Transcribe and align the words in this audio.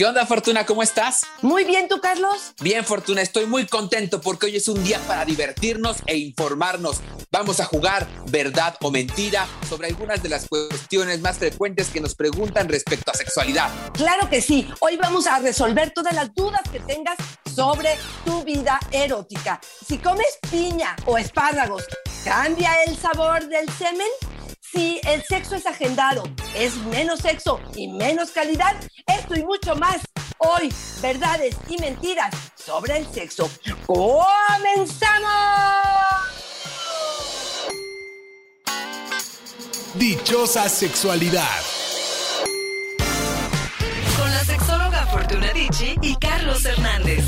¿Qué 0.00 0.06
onda, 0.06 0.24
Fortuna? 0.24 0.64
¿Cómo 0.64 0.82
estás? 0.82 1.26
Muy 1.42 1.64
bien, 1.64 1.86
¿tú, 1.86 2.00
Carlos? 2.00 2.54
Bien, 2.62 2.86
Fortuna, 2.86 3.20
estoy 3.20 3.44
muy 3.44 3.66
contento 3.66 4.22
porque 4.22 4.46
hoy 4.46 4.56
es 4.56 4.66
un 4.66 4.82
día 4.82 4.98
para 5.06 5.26
divertirnos 5.26 5.98
e 6.06 6.16
informarnos. 6.16 7.02
Vamos 7.30 7.60
a 7.60 7.66
jugar 7.66 8.08
verdad 8.30 8.78
o 8.80 8.90
mentira 8.90 9.46
sobre 9.68 9.88
algunas 9.88 10.22
de 10.22 10.30
las 10.30 10.48
cuestiones 10.48 11.20
más 11.20 11.36
frecuentes 11.36 11.90
que 11.90 12.00
nos 12.00 12.14
preguntan 12.14 12.70
respecto 12.70 13.10
a 13.10 13.14
sexualidad. 13.14 13.68
Claro 13.92 14.30
que 14.30 14.40
sí. 14.40 14.66
Hoy 14.80 14.96
vamos 14.96 15.26
a 15.26 15.38
resolver 15.38 15.90
todas 15.90 16.14
las 16.14 16.34
dudas 16.34 16.62
que 16.72 16.80
tengas 16.80 17.18
sobre 17.54 17.98
tu 18.24 18.42
vida 18.42 18.80
erótica. 18.92 19.60
Si 19.86 19.98
comes 19.98 20.38
piña 20.50 20.96
o 21.04 21.18
espárragos, 21.18 21.84
¿cambia 22.24 22.72
el 22.86 22.96
sabor 22.96 23.46
del 23.48 23.68
semen? 23.72 24.08
Si 24.72 25.00
el 25.04 25.24
sexo 25.24 25.56
es 25.56 25.66
agendado, 25.66 26.22
es 26.54 26.76
menos 26.76 27.20
sexo 27.20 27.60
y 27.74 27.88
menos 27.88 28.30
calidad, 28.30 28.76
esto 29.06 29.36
y 29.36 29.44
mucho 29.44 29.76
más. 29.76 30.00
Hoy, 30.38 30.72
verdades 31.02 31.56
y 31.68 31.78
mentiras 31.78 32.34
sobre 32.54 32.98
el 32.98 33.06
sexo. 33.12 33.50
¡Comenzamos! 33.86 35.30
Dichosa 39.94 40.68
sexualidad. 40.68 41.60
Con 44.16 44.30
la 44.30 44.44
sexóloga 44.44 45.06
Fortuna 45.06 45.52
Dicci 45.52 45.96
y 46.00 46.16
Carlos 46.16 46.64
Hernández. 46.64 47.24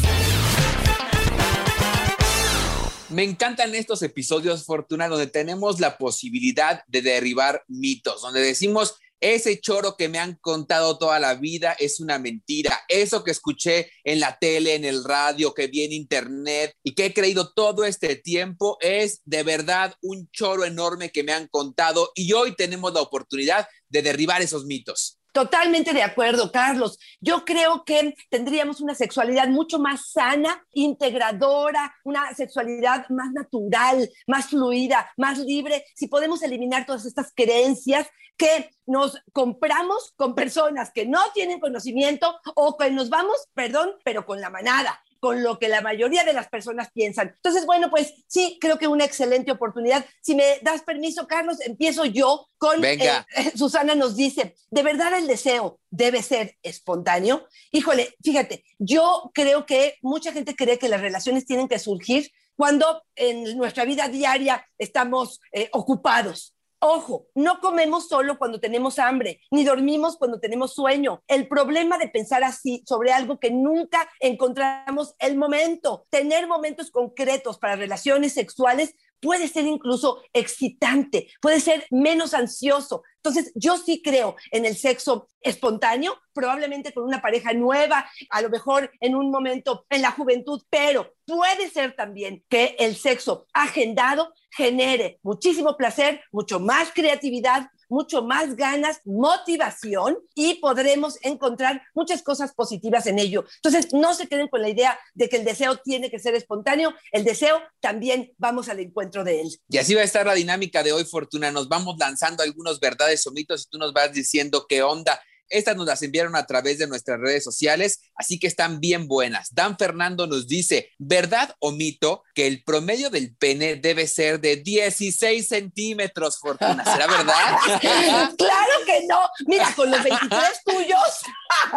Me 3.13 3.25
encantan 3.25 3.75
estos 3.75 4.03
episodios, 4.03 4.65
Fortuna, 4.65 5.07
donde 5.07 5.27
tenemos 5.27 5.81
la 5.81 5.99
posibilidad 5.99 6.83
de 6.87 7.03
derribar 7.03 7.63
mitos, 7.69 8.23
donde 8.23 8.41
decimos, 8.41 8.97
ese 9.23 9.61
choro 9.61 9.97
que 9.97 10.09
me 10.09 10.19
han 10.19 10.35
contado 10.35 10.99
toda 10.99 11.21
la 11.21 11.37
vida 11.37 11.73
es 11.79 12.01
una 12.01 12.19
mentira. 12.19 12.79
Eso 12.89 13.23
que 13.23 13.31
escuché 13.31 13.91
en 14.05 14.21
la 14.21 14.37
tele, 14.39 14.75
en 14.75 14.85
el 14.85 15.05
radio, 15.05 15.55
que 15.55 15.69
vi 15.69 15.85
en 15.85 15.93
internet 15.93 16.75
y 16.83 16.95
que 16.95 17.07
he 17.07 17.15
creído 17.15 17.53
todo 17.55 17.85
este 17.85 18.17
tiempo 18.17 18.77
es 18.81 19.23
de 19.25 19.45
verdad 19.45 19.95
un 20.03 20.29
choro 20.33 20.65
enorme 20.65 21.13
que 21.13 21.23
me 21.23 21.33
han 21.33 21.47
contado 21.47 22.11
y 22.15 22.33
hoy 22.33 22.57
tenemos 22.57 22.93
la 22.93 23.01
oportunidad 23.01 23.69
de 23.89 24.03
derribar 24.03 24.43
esos 24.43 24.65
mitos. 24.65 25.22
Totalmente 25.33 25.95
de 25.95 26.03
acuerdo, 26.03 26.53
Carlos. 26.53 26.99
Yo 27.21 27.45
creo 27.47 27.85
que 27.85 28.15
tendríamos 28.29 28.83
una 28.83 28.95
sexualidad 28.95 29.49
mucho 29.49 29.79
más 29.79 30.11
sana, 30.13 30.63
integradora, 30.73 31.95
una 32.05 32.35
sexualidad 32.35 33.09
más 33.09 33.33
natural, 33.33 34.11
más 34.27 34.51
fluida, 34.51 35.11
más 35.17 35.39
libre, 35.39 35.87
si 35.95 36.09
podemos 36.09 36.43
eliminar 36.43 36.85
todas 36.85 37.07
estas 37.07 37.33
creencias 37.35 38.09
que 38.37 38.71
nos 38.87 39.19
compramos 39.33 40.13
con 40.17 40.35
personas 40.35 40.91
que 40.93 41.07
no 41.07 41.21
tienen 41.33 41.61
conocimiento 41.61 42.39
o 42.55 42.77
que 42.77 42.91
nos 42.91 43.09
vamos, 43.09 43.37
perdón, 43.55 43.93
pero 44.05 44.27
con 44.27 44.41
la 44.41 44.51
manada 44.51 45.03
con 45.23 45.41
lo 45.45 45.61
que 45.61 45.69
la 45.69 45.83
mayoría 45.83 46.25
de 46.25 46.33
las 46.33 46.49
personas 46.49 46.91
piensan. 46.93 47.29
Entonces, 47.37 47.65
bueno, 47.65 47.91
pues 47.91 48.13
sí, 48.27 48.59
creo 48.61 48.77
que 48.77 48.89
una 48.89 49.05
excelente 49.05 49.53
oportunidad. 49.53 50.05
Si 50.21 50.35
me 50.35 50.59
das 50.63 50.83
permiso, 50.83 51.29
Carlos, 51.29 51.61
empiezo 51.61 52.05
yo 52.05 52.49
con... 52.59 52.81
Venga. 52.81 53.25
Eh, 53.37 53.53
Susana 53.57 53.95
nos 53.95 54.17
dice, 54.17 54.57
¿de 54.69 54.83
verdad 54.83 55.17
el 55.17 55.29
deseo 55.29 55.79
debe 55.91 56.25
ser 56.25 56.57
espontáneo? 56.65 57.47
Híjole, 57.71 58.17
fíjate, 58.21 58.65
yo 58.81 59.31
creo 59.33 59.65
que 59.65 59.97
mucha 60.03 60.33
gente 60.33 60.57
cree 60.57 60.81
que 60.81 60.89
las 60.89 61.01
relaciones 61.01 61.47
tienen 61.47 61.69
que 61.69 61.79
surgir 61.79 62.33
cuando 62.57 63.05
en 63.15 63.57
nuestra 63.57 63.85
vida 63.85 64.09
diaria 64.09 64.67
estamos 64.77 65.41
eh, 65.53 65.69
ocupados. 65.73 66.52
Ojo, 66.85 67.29
no 67.37 67.61
comemos 67.61 68.09
solo 68.09 68.39
cuando 68.39 68.59
tenemos 68.59 68.99
hambre, 68.99 69.41
ni 69.53 69.63
dormimos 69.63 70.17
cuando 70.17 70.41
tenemos 70.41 70.75
sueño. 70.75 71.23
El 71.29 71.47
problema 71.47 71.97
de 71.97 72.09
pensar 72.09 72.43
así 72.43 72.83
sobre 72.89 73.13
algo 73.13 73.39
que 73.39 73.53
nunca 73.53 74.11
encontramos 74.19 75.15
el 75.21 75.37
momento, 75.37 76.09
tener 76.11 76.49
momentos 76.49 76.91
concretos 76.91 77.61
para 77.61 77.77
relaciones 77.77 78.33
sexuales 78.33 78.97
puede 79.23 79.49
ser 79.49 79.67
incluso 79.67 80.21
excitante, 80.33 81.29
puede 81.41 81.61
ser 81.61 81.87
menos 81.91 82.35
ansioso. 82.35 83.05
Entonces, 83.17 83.53
yo 83.55 83.77
sí 83.79 84.03
creo 84.03 84.35
en 84.51 84.67
el 84.67 84.77
sexo 84.77 85.29
espontáneo, 85.41 86.19
probablemente 86.33 86.93
con 86.93 87.05
una 87.05 87.23
pareja 87.23 87.53
nueva, 87.53 88.11
a 88.31 88.43
lo 88.43 88.51
mejor 88.51 88.91
en 89.01 89.15
un 89.15 89.31
momento 89.31 89.87
en 89.89 90.03
la 90.03 90.11
juventud, 90.11 90.61
pero 90.69 91.15
puede 91.25 91.71
ser 91.71 91.95
también 91.95 92.45
que 92.49 92.75
el 92.81 92.97
sexo 92.97 93.47
agendado 93.55 94.35
genere 94.51 95.21
muchísimo 95.23 95.77
placer, 95.77 96.21
mucho 96.33 96.59
más 96.59 96.91
creatividad, 96.93 97.71
mucho 97.93 98.23
más 98.23 98.57
ganas, 98.57 99.01
motivación 99.05 100.19
y 100.35 100.55
podremos 100.55 101.19
encontrar 101.23 101.83
muchas 101.95 102.23
cosas 102.23 102.55
positivas 102.55 103.07
en 103.07 103.19
ello. 103.19 103.45
Entonces, 103.57 103.93
no 103.93 104.15
se 104.15 104.27
queden 104.27 104.49
con 104.49 104.63
la 104.63 104.71
idea 104.71 104.99
de 105.15 105.29
que 105.29 105.37
el 105.37 105.45
deseo 105.45 105.77
tiene 105.77 106.11
que 106.11 106.19
ser 106.19 106.35
espontáneo, 106.35 106.95
el 107.13 107.23
deseo 107.25 107.61
también 107.81 108.33
vamos 108.39 108.69
al 108.69 108.81
encuentro 108.81 109.25
de 109.25 109.43
él. 109.43 109.49
Y 109.69 109.77
así 109.77 109.95
va 109.95 110.01
a 110.01 110.05
estar 110.05 110.27
la 110.27 110.35
dinámica 110.35 110.83
de 110.83 110.93
hoy, 110.93 111.05
Fortuna. 111.05 111.51
Nos 111.51 111.69
vamos 111.69 111.97
lanzando 111.99 112.43
algunos 112.43 112.81
verdades 112.81 113.27
o 113.27 113.31
mitos 113.31 113.65
y 113.65 113.71
tú 113.71 113.79
nos 113.79 113.93
vas 113.93 114.13
diciendo 114.13 114.67
qué 114.67 114.83
onda. 114.83 115.21
Estas 115.53 115.77
nos 115.77 115.87
las 115.87 116.03
enviaron 116.03 116.35
a 116.35 116.47
través 116.47 116.79
de 116.79 116.87
nuestras 116.87 117.21
redes 117.21 117.45
sociales, 117.45 118.01
así 118.17 118.39
que 118.39 118.47
están 118.47 118.81
bien 118.81 119.07
buenas. 119.07 119.55
Dan 119.55 119.77
Fernando 119.77 120.27
nos 120.27 120.47
dice, 120.47 120.91
¿verdad 120.99 121.55
o 121.59 121.73
mito 121.73 122.23
que 122.35 122.47
el 122.47 122.65
promedio 122.65 123.11
del 123.11 123.37
pene 123.37 123.77
debe 123.77 124.07
ser 124.07 124.41
de 124.41 124.57
16 124.57 125.47
centímetros, 125.47 126.39
Fortuna? 126.39 126.85
¿Será 126.85 127.07
verdad? 127.07 127.59
claro 128.39 128.73
que 128.87 129.07
no. 129.07 129.21
Mira, 129.47 129.73
con 129.77 129.91
los 129.91 130.03
23 130.03 130.43
tuyos. 130.65 131.23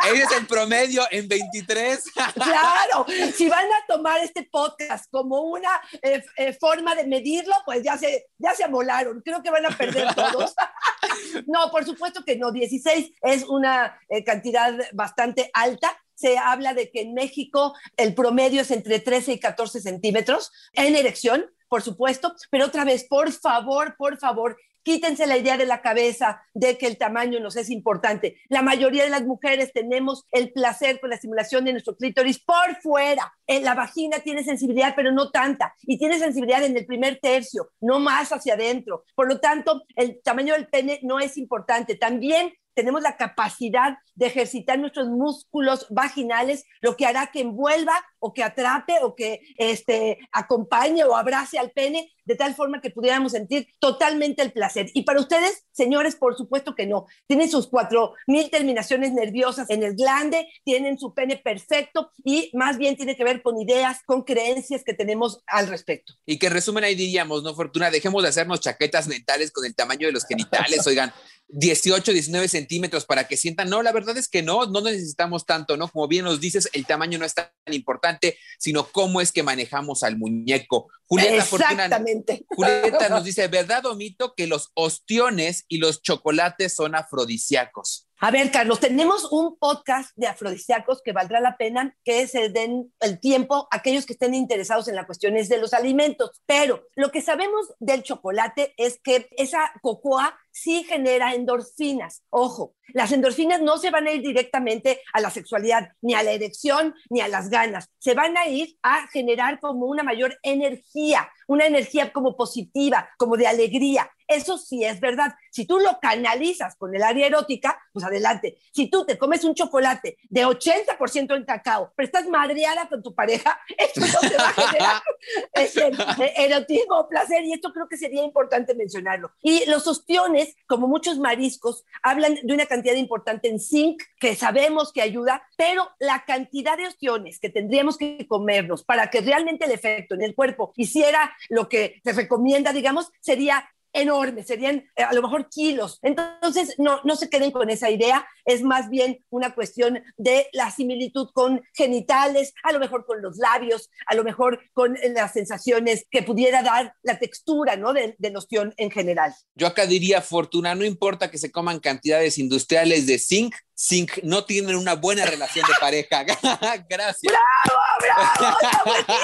Ese 0.06 0.24
es 0.24 0.31
el 0.31 0.47
promedio 0.47 1.03
en 1.12 1.28
23. 1.28 2.03
claro, 2.34 3.06
si 3.35 3.50
van 3.50 3.66
a 3.66 3.85
tomar 3.88 4.22
este 4.22 4.44
podcast 4.44 5.12
como 5.12 5.41
una 5.41 5.81
eh, 6.02 6.24
eh, 6.38 6.53
forma 6.53 6.96
de 6.96 7.06
medirlo, 7.06 7.53
pues 7.66 7.84
ya 7.84 7.97
se, 7.97 8.28
ya 8.38 8.56
se 8.56 8.64
amolaron. 8.64 9.22
Creo 9.22 9.44
que 9.44 9.52
van 9.52 9.66
a 9.66 9.75
perder 9.75 10.14
todos. 10.16 10.53
no, 11.47 11.69
por 11.72 11.85
supuesto 11.85 12.24
que 12.24 12.38
no. 12.38 12.52
16 12.52 13.12
es 13.22 13.44
una 13.44 13.65
eh, 14.09 14.24
cantidad 14.24 14.74
bastante 14.94 15.50
alta. 15.53 15.92
Se 16.14 16.38
habla 16.38 16.74
de 16.74 16.92
que 16.92 17.02
en 17.02 17.14
México 17.14 17.74
el 17.98 18.16
promedio 18.16 18.62
es 18.62 18.72
entre 18.72 19.00
13 19.00 19.34
y 19.34 19.40
14 19.40 19.81
centímetros 19.81 20.52
en 20.74 20.96
erección, 20.96 21.46
por 21.68 21.81
supuesto, 21.81 22.36
pero 22.50 22.66
otra 22.66 22.86
vez, 22.86 23.03
por 23.03 23.31
favor, 23.31 23.96
por 23.98 24.18
favor, 24.18 24.58
quítense 24.86 25.26
la 25.26 25.38
idea 25.38 25.58
de 25.58 25.66
la 25.66 25.81
cabeza 25.81 26.44
de 26.53 26.78
que 26.78 26.86
el 26.86 26.98
tamaño 26.98 27.40
nos 27.40 27.58
es 27.58 27.72
importante. 27.72 28.38
La 28.50 28.62
mayoría 28.62 29.03
de 29.03 29.09
las 29.09 29.24
mujeres 29.26 29.74
tenemos 29.74 30.26
el 30.32 30.53
placer 30.53 31.00
con 31.00 31.09
la 31.09 31.16
estimulación 31.16 31.66
de 31.66 31.72
nuestro 31.72 31.97
clítoris 31.97 32.40
por 32.40 32.76
fuera. 32.82 33.34
En 33.47 33.66
la 33.66 33.74
vagina 33.74 34.20
tiene 34.20 34.44
sensibilidad, 34.44 34.94
pero 34.96 35.12
no 35.12 35.32
tanta. 35.32 35.76
Y 35.82 35.97
tiene 35.97 36.20
sensibilidad 36.20 36.64
en 36.64 36.78
el 36.78 36.86
primer 36.86 37.20
tercio, 37.20 37.72
no 37.82 38.00
más 38.00 38.32
hacia 38.32 38.53
adentro. 38.53 39.03
Por 39.16 39.28
lo 39.28 39.40
tanto, 39.40 39.82
el 39.96 40.22
tamaño 40.24 40.53
del 40.53 40.68
pene 40.68 41.00
no 41.02 41.20
es 41.20 41.36
importante. 41.38 41.96
También 41.96 42.53
tenemos 42.75 43.01
la 43.01 43.17
capacidad 43.17 43.97
de 44.13 44.27
ejercitar 44.27 44.77
nuestros 44.77 45.07
músculos 45.07 45.87
vaginales, 45.89 46.66
lo 46.81 46.95
que 46.95 47.05
hará 47.05 47.27
que 47.27 47.41
envuelva 47.41 47.93
o 48.19 48.33
que 48.33 48.43
atrape 48.43 48.93
o 49.01 49.16
que 49.16 49.41
este, 49.57 50.19
acompañe 50.31 51.03
o 51.03 51.16
abrace 51.16 51.57
al 51.57 51.72
pene 51.72 52.11
de 52.25 52.35
tal 52.35 52.55
forma 52.55 52.81
que 52.81 52.89
pudiéramos 52.89 53.33
sentir 53.33 53.67
totalmente 53.79 54.41
el 54.41 54.51
placer. 54.51 54.89
Y 54.93 55.03
para 55.03 55.19
ustedes, 55.19 55.66
señores, 55.72 56.16
por 56.16 56.35
supuesto 56.35 56.75
que 56.75 56.87
no. 56.87 57.05
Tienen 57.27 57.49
sus 57.49 57.67
cuatro 57.67 58.13
mil 58.27 58.49
terminaciones 58.49 59.13
nerviosas 59.13 59.69
en 59.69 59.83
el 59.83 59.95
glande, 59.95 60.47
tienen 60.63 60.97
su 60.97 61.13
pene 61.13 61.37
perfecto 61.37 62.11
y 62.23 62.49
más 62.53 62.77
bien 62.77 62.95
tiene 62.95 63.16
que 63.16 63.23
ver 63.23 63.41
con 63.41 63.59
ideas, 63.59 63.99
con 64.05 64.23
creencias 64.23 64.83
que 64.83 64.93
tenemos 64.93 65.43
al 65.47 65.67
respecto. 65.67 66.13
Y 66.25 66.39
que 66.39 66.47
en 66.47 66.53
resumen 66.53 66.83
ahí 66.83 66.95
diríamos, 66.95 67.43
¿no, 67.43 67.53
Fortuna? 67.53 67.91
Dejemos 67.91 68.23
de 68.23 68.29
hacernos 68.29 68.59
chaquetas 68.59 69.07
mentales 69.07 69.51
con 69.51 69.66
el 69.66 69.75
tamaño 69.75 70.07
de 70.07 70.13
los 70.13 70.25
genitales, 70.25 70.85
oigan 70.87 71.13
18, 71.47 72.12
19 72.12 72.47
centímetros 72.47 73.06
para 73.06 73.28
que 73.28 73.38
sientan. 73.38 73.70
No, 73.70 73.84
la 73.84 73.92
verdad 73.92 74.18
es 74.18 74.28
que 74.28 74.42
no, 74.42 74.66
no 74.66 74.82
necesitamos 74.82 75.46
tanto, 75.46 75.78
¿no? 75.78 75.88
Como 75.88 76.08
bien 76.08 76.26
nos 76.26 76.42
dices, 76.42 76.70
el 76.74 76.86
tamaño 76.86 77.20
no 77.20 77.26
es 77.26 77.34
tan 77.34 77.50
importante, 77.72 78.38
sino 78.59 78.88
cómo 78.88 79.22
es 79.22 79.32
que 79.32 79.44
manejamos 79.44 80.03
al 80.03 80.18
muñeco. 80.18 80.90
Julieta 81.08 81.36
Exactamente. 81.36 82.46
Julieta 82.50 83.09
nos 83.09 83.24
dice, 83.26 83.47
¿verdad 83.47 83.86
o 83.86 83.96
mito 83.96 84.34
que 84.36 84.47
los 84.47 84.72
ostiones 84.74 85.66
y 85.68 85.78
los 85.78 86.02
chocolates 86.02 86.74
son 86.74 86.96
afrodisíacos? 86.96 88.04
A 88.22 88.32
ver, 88.32 88.50
Carlos, 88.50 88.79
tenemos 88.79 89.29
un 89.29 89.58
podcast 89.58 90.12
de 90.16 90.28
afrodisíacos 90.28 91.02
que 91.03 91.12
valdrá 91.12 91.41
la 91.41 91.58
pena 91.58 91.97
que 92.06 92.28
se 92.28 92.47
den 92.47 92.94
el 93.02 93.20
tiempo 93.20 93.67
aquellos 93.72 94.06
que 94.06 94.14
estén 94.14 94.34
interesados 94.34 94.88
en 94.88 94.96
las 94.96 95.06
cuestiones 95.06 95.50
de 95.50 95.58
los 95.58 95.73
alimentos. 95.73 96.41
Pero 96.46 96.88
lo 96.96 97.12
que 97.12 97.22
sabemos 97.22 97.73
del 97.79 98.03
chocolate 98.03 98.73
es 98.78 99.02
que 99.03 99.28
esa 99.32 99.70
cocoa 99.82 100.40
sí 100.56 100.85
genera 100.85 101.34
endorfinas. 101.34 102.23
Ojo, 102.29 102.76
las 102.94 103.12
endorfinas 103.12 103.62
no 103.62 103.78
se 103.78 103.91
van 103.91 104.08
a 104.08 104.12
ir 104.14 104.22
directamente 104.22 105.02
a 105.11 105.20
la 105.20 105.29
sexualidad, 105.29 105.90
ni 106.02 106.14
a 106.14 106.23
la 106.23 106.32
erección, 106.32 106.96
ni 107.09 107.20
a 107.20 107.28
las 107.28 107.50
ganas. 107.50 107.90
Se 108.00 108.14
van 108.14 108.38
a 108.38 108.47
ir 108.47 108.78
a 108.82 109.08
generar 109.08 109.59
como 109.59 109.88
una 109.88 110.03
mayor 110.03 110.38
energía, 110.41 111.29
una 111.47 111.66
energía 111.66 112.14
como 112.14 112.38
positiva, 112.38 113.09
como 113.18 113.35
de 113.35 113.47
alegría. 113.47 114.09
Eso 114.27 114.57
sí 114.57 114.83
es 114.83 114.99
verdad. 114.99 115.35
Si 115.51 115.66
tú 115.66 115.79
lo 115.79 115.99
canalizas 115.99 116.75
con 116.75 116.95
el 116.95 117.03
área 117.03 117.27
erótica, 117.27 117.79
pues 117.93 118.05
adelante. 118.05 118.57
Si 118.73 118.89
tú 118.89 119.05
te 119.05 119.17
comes 119.17 119.43
un 119.43 119.55
chocolate 119.55 120.17
de 120.29 120.45
80% 120.45 121.35
en 121.35 121.45
cacao, 121.45 121.93
pero 121.95 122.05
estás 122.05 122.27
madreada 122.27 122.89
con 122.89 123.01
tu 123.03 123.13
pareja, 123.13 123.59
esto 123.77 124.01
no 124.01 124.29
te 124.29 124.35
va 124.37 124.49
a 124.49 124.53
generar 124.53 125.01
ese 125.53 125.91
erotismo 126.35 126.99
o 126.99 127.07
placer. 127.07 127.43
Y 127.45 127.53
esto 127.53 127.72
creo 127.72 127.87
que 127.87 127.97
sería 127.97 128.23
importante 128.23 128.75
mencionarlo. 128.75 129.31
Y 129.41 129.66
los 129.69 129.87
ostiones, 129.87 130.55
como 130.67 130.87
muchos 130.87 131.19
mariscos, 131.19 131.83
hablan 132.01 132.35
de 132.41 132.53
una 132.53 132.66
cantidad 132.66 132.95
importante 132.95 133.49
en 133.49 133.59
zinc, 133.59 134.01
que 134.19 134.35
sabemos 134.35 134.91
que 134.91 135.01
ayuda, 135.01 135.43
pero 135.57 135.89
la 135.99 136.25
cantidad 136.25 136.77
de 136.77 136.87
ostiones 136.87 137.39
que 137.39 137.49
tendríamos 137.49 137.97
que 137.97 138.25
comernos 138.27 138.83
para 138.83 139.09
que 139.09 139.22
realmente 139.22 139.66
el 139.66 139.72
efecto 139.72 140.16
en 140.16 140.22
el 140.22 140.35
cuerpo 140.35 140.73
hiciera 140.75 141.35
lo 141.49 141.69
que 141.69 142.01
se 142.03 142.13
recomienda, 142.13 142.73
digamos, 142.73 143.11
sería 143.19 143.69
enorme, 143.96 144.44
serían 144.44 144.84
eh, 144.96 145.03
a 145.03 145.14
lo 145.14 145.22
mejor 145.22 145.50
kilos. 145.50 146.00
Entonces, 146.03 146.76
no, 146.78 147.00
no 147.03 147.16
se 147.16 147.30
queden 147.30 147.52
con 147.52 147.70
esa 147.70 147.90
idea, 147.90 148.28
es 148.46 148.62
más 148.62 148.90
bien 148.90 149.26
una 149.30 149.56
cuestión 149.56 150.03
de 150.18 150.47
la 150.53 150.70
similitud 150.70 151.30
con 151.34 151.62
genitales, 151.74 152.53
a 152.64 152.72
lo 152.72 152.80
mejor 152.80 153.06
con 153.06 153.22
los 153.22 153.38
labios, 153.38 153.90
a 154.06 154.16
lo 154.16 154.24
mejor 154.24 154.59
con 154.74 154.96
eh, 154.97 155.09
las 155.09 155.34
sensaciones 155.34 156.06
que 156.12 156.22
pudiera 156.22 156.62
dar 156.62 156.94
la 157.02 157.18
textura 157.18 157.76
¿no? 157.76 157.94
de, 157.94 158.16
de 158.20 158.36
en 158.78 158.92
general. 158.92 159.34
Yo 159.56 159.68
acá 159.68 159.86
diría, 159.86 160.22
Fortuna, 160.22 160.76
no 160.76 160.84
importa 160.84 161.32
que 161.32 161.38
se 161.38 161.52
coman 161.52 161.80
cantidades 161.80 162.38
industriales 162.38 163.08
de 163.08 163.18
zinc, 163.18 163.56
zinc 163.78 164.20
no 164.24 164.46
tienen 164.46 164.76
una 164.76 164.96
buena 164.96 165.26
relación 165.26 165.66
de 165.68 165.74
pareja. 165.80 166.24
Gracias. 166.90 167.34
¡Bravo, 167.34 167.82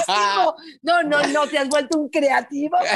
bravo! 0.07 0.55
No, 0.81 1.03
no, 1.03 1.21
no, 1.27 1.47
te 1.47 1.57
has 1.57 1.67
vuelto 1.67 1.99
un 1.99 2.09
creativo. 2.09 2.77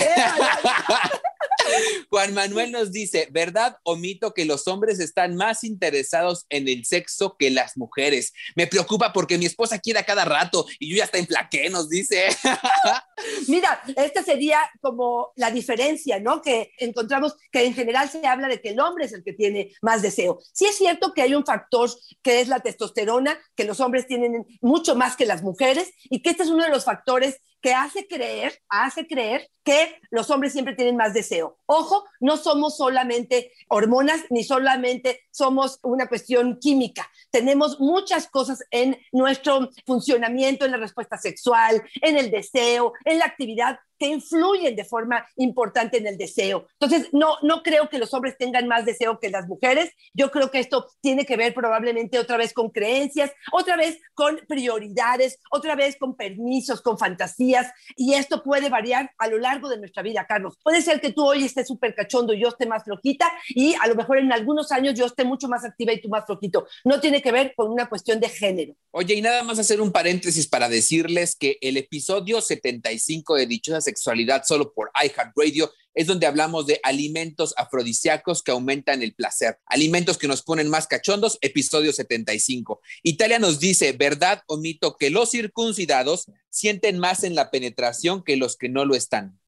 Juan 2.09 2.33
Manuel 2.33 2.71
nos 2.71 2.91
dice, 2.91 3.27
¿verdad 3.31 3.77
o 3.83 3.95
mito 3.95 4.33
que 4.33 4.45
los 4.45 4.67
hombres 4.67 5.00
están 5.00 5.35
más 5.35 5.63
interesados 5.63 6.45
en 6.50 6.67
el 6.67 6.85
sexo 6.85 7.35
que 7.38 7.50
las 7.50 7.77
mujeres? 7.77 8.33
Me 8.56 8.67
preocupa 8.67 9.13
porque 9.13 9.38
mi 9.38 9.45
esposa 9.45 9.79
quiere 9.79 10.00
a 10.00 10.06
cada 10.06 10.25
rato 10.25 10.65
y 10.79 10.89
yo 10.89 10.97
ya 10.97 11.06
está 11.06 11.17
en 11.17 11.25
plaqué, 11.25 11.69
nos 11.69 11.89
dice. 11.89 12.27
Mira, 13.47 13.81
esta 13.95 14.23
sería 14.23 14.59
como 14.81 15.31
la 15.35 15.51
diferencia, 15.51 16.19
¿no? 16.19 16.41
Que 16.41 16.71
encontramos 16.77 17.35
que 17.51 17.65
en 17.65 17.73
general 17.73 18.09
se 18.09 18.25
habla 18.25 18.47
de 18.47 18.62
que 18.62 18.69
el 18.69 18.79
hombre 18.79 19.06
es 19.06 19.13
el 19.13 19.23
que 19.23 19.33
tiene 19.33 19.71
más 19.81 20.01
deseo. 20.01 20.39
Sí 20.53 20.65
es 20.65 20.77
cierto 20.77 21.13
que 21.13 21.21
hay 21.21 21.33
un 21.35 21.45
factor 21.45 21.89
que 22.21 22.41
es 22.41 22.47
la 22.47 22.59
testosterona, 22.59 23.38
que 23.56 23.63
los 23.63 23.79
hombres 23.79 24.07
tienen 24.07 24.45
mucho 24.62 24.95
más 24.95 25.15
que 25.15 25.25
las 25.25 25.44
mujeres 25.44 25.91
y 26.03 26.21
que 26.21 26.31
este 26.31 26.44
es 26.44 26.50
uno 26.50 26.63
de 26.63 26.69
los 26.69 26.85
factores 26.85 27.41
que 27.65 27.73
hace 27.73 28.07
creer, 28.07 28.62
hace 28.69 29.07
creer 29.07 29.50
que 29.63 30.00
los 30.12 30.29
hombres 30.29 30.53
siempre 30.53 30.75
tienen 30.75 30.95
más 30.95 31.15
deseo. 31.15 31.57
Ojo, 31.67 32.06
no 32.19 32.38
somos 32.38 32.77
solamente 32.77 33.51
hormonas 33.69 34.21
ni 34.29 34.44
solamente 34.44 35.21
somos 35.31 35.79
una 35.83 36.07
cuestión 36.07 36.59
química. 36.59 37.09
Tenemos 37.31 37.79
muchas 37.79 38.27
cosas 38.27 38.63
en 38.71 38.97
nuestro 39.12 39.69
funcionamiento, 39.85 40.65
en 40.65 40.71
la 40.71 40.77
respuesta 40.77 41.17
sexual, 41.17 41.81
en 42.01 42.17
el 42.17 42.31
deseo, 42.31 42.94
en 43.03 43.19
la 43.19 43.25
actividad 43.25 43.79
que 43.97 44.07
influyen 44.07 44.75
de 44.75 44.85
forma 44.85 45.25
importante 45.38 45.97
en 45.97 46.07
el 46.07 46.17
deseo. 46.17 46.67
Entonces, 46.73 47.09
no, 47.13 47.38
no 47.41 47.63
creo 47.63 47.89
que 47.89 47.97
los 47.97 48.13
hombres 48.13 48.38
tengan 48.38 48.67
más 48.67 48.85
deseo 48.85 49.19
que 49.19 49.29
las 49.29 49.47
mujeres. 49.47 49.91
Yo 50.13 50.31
creo 50.31 50.51
que 50.51 50.59
esto 50.59 50.88
tiene 51.01 51.25
que 51.25 51.38
ver 51.38 51.53
probablemente 51.53 52.19
otra 52.19 52.38
vez 52.38 52.53
con 52.53 52.69
creencias, 52.69 53.31
otra 53.51 53.77
vez 53.77 54.00
con 54.13 54.38
prioridades, 54.47 55.39
otra 55.51 55.75
vez 55.75 55.97
con 55.97 56.15
permisos, 56.15 56.81
con 56.81 56.97
fantasías. 56.97 57.71
Y 57.95 58.13
esto 58.13 58.44
puede 58.44 58.69
variar 58.69 59.12
a 59.17 59.27
lo 59.27 59.38
largo 59.38 59.69
de 59.69 59.77
nuestra 59.77 60.03
vida, 60.03 60.25
Carlos. 60.27 60.57
Puede 60.63 60.81
ser 60.81 61.00
que 61.00 61.13
tú 61.13 61.25
hoy 61.25 61.44
estés 61.55 61.67
súper 61.67 61.95
cachondo 61.95 62.33
y 62.33 62.41
yo 62.41 62.49
esté 62.49 62.65
más 62.65 62.83
flojita 62.83 63.31
y 63.49 63.75
a 63.75 63.87
lo 63.87 63.95
mejor 63.95 64.17
en 64.17 64.31
algunos 64.31 64.71
años 64.71 64.93
yo 64.95 65.05
esté 65.05 65.23
mucho 65.23 65.47
más 65.47 65.63
activa 65.63 65.93
y 65.93 66.01
tú 66.01 66.09
más 66.09 66.25
flojito. 66.25 66.67
No 66.83 66.99
tiene 66.99 67.21
que 67.21 67.31
ver 67.31 67.53
con 67.55 67.71
una 67.71 67.87
cuestión 67.87 68.19
de 68.19 68.29
género. 68.29 68.75
Oye, 68.91 69.15
y 69.15 69.21
nada 69.21 69.43
más 69.43 69.57
hacer 69.57 69.79
un 69.79 69.91
paréntesis 69.91 70.47
para 70.47 70.67
decirles 70.67 71.35
que 71.35 71.57
el 71.61 71.77
episodio 71.77 72.41
75 72.41 73.35
de 73.35 73.47
Dichosa 73.47 73.81
Sexualidad 73.81 74.43
solo 74.45 74.73
por 74.73 74.91
iHeartRadio 75.01 75.71
es 75.93 76.07
donde 76.07 76.27
hablamos 76.27 76.67
de 76.67 76.81
alimentos 76.83 77.53
afrodisíacos 77.55 78.43
que 78.43 78.51
aumentan 78.51 79.01
el 79.01 79.15
placer, 79.15 79.59
alimentos 79.65 80.17
que 80.17 80.27
nos 80.27 80.43
ponen 80.43 80.69
más 80.69 80.87
cachondos, 80.87 81.37
episodio 81.39 81.93
75. 81.93 82.81
Italia 83.01 83.39
nos 83.39 83.61
dice, 83.61 83.93
¿verdad 83.93 84.41
o 84.47 84.57
mito 84.57 84.97
que 84.97 85.09
los 85.09 85.31
circuncidados 85.31 86.25
sienten 86.49 86.99
más 86.99 87.23
en 87.23 87.33
la 87.33 87.49
penetración 87.49 88.23
que 88.25 88.35
los 88.35 88.57
que 88.57 88.67
no 88.67 88.83
lo 88.83 88.93
están? 88.93 89.39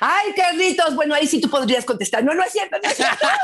Ay, 0.00 0.32
Carlitos, 0.34 0.94
bueno, 0.94 1.14
ahí 1.14 1.26
sí 1.26 1.40
tú 1.40 1.48
podrías 1.48 1.84
contestar. 1.84 2.24
No, 2.24 2.34
no 2.34 2.42
es 2.42 2.52
cierto, 2.52 2.76
no 2.82 2.88
es 2.88 2.96
cierto. 2.96 3.26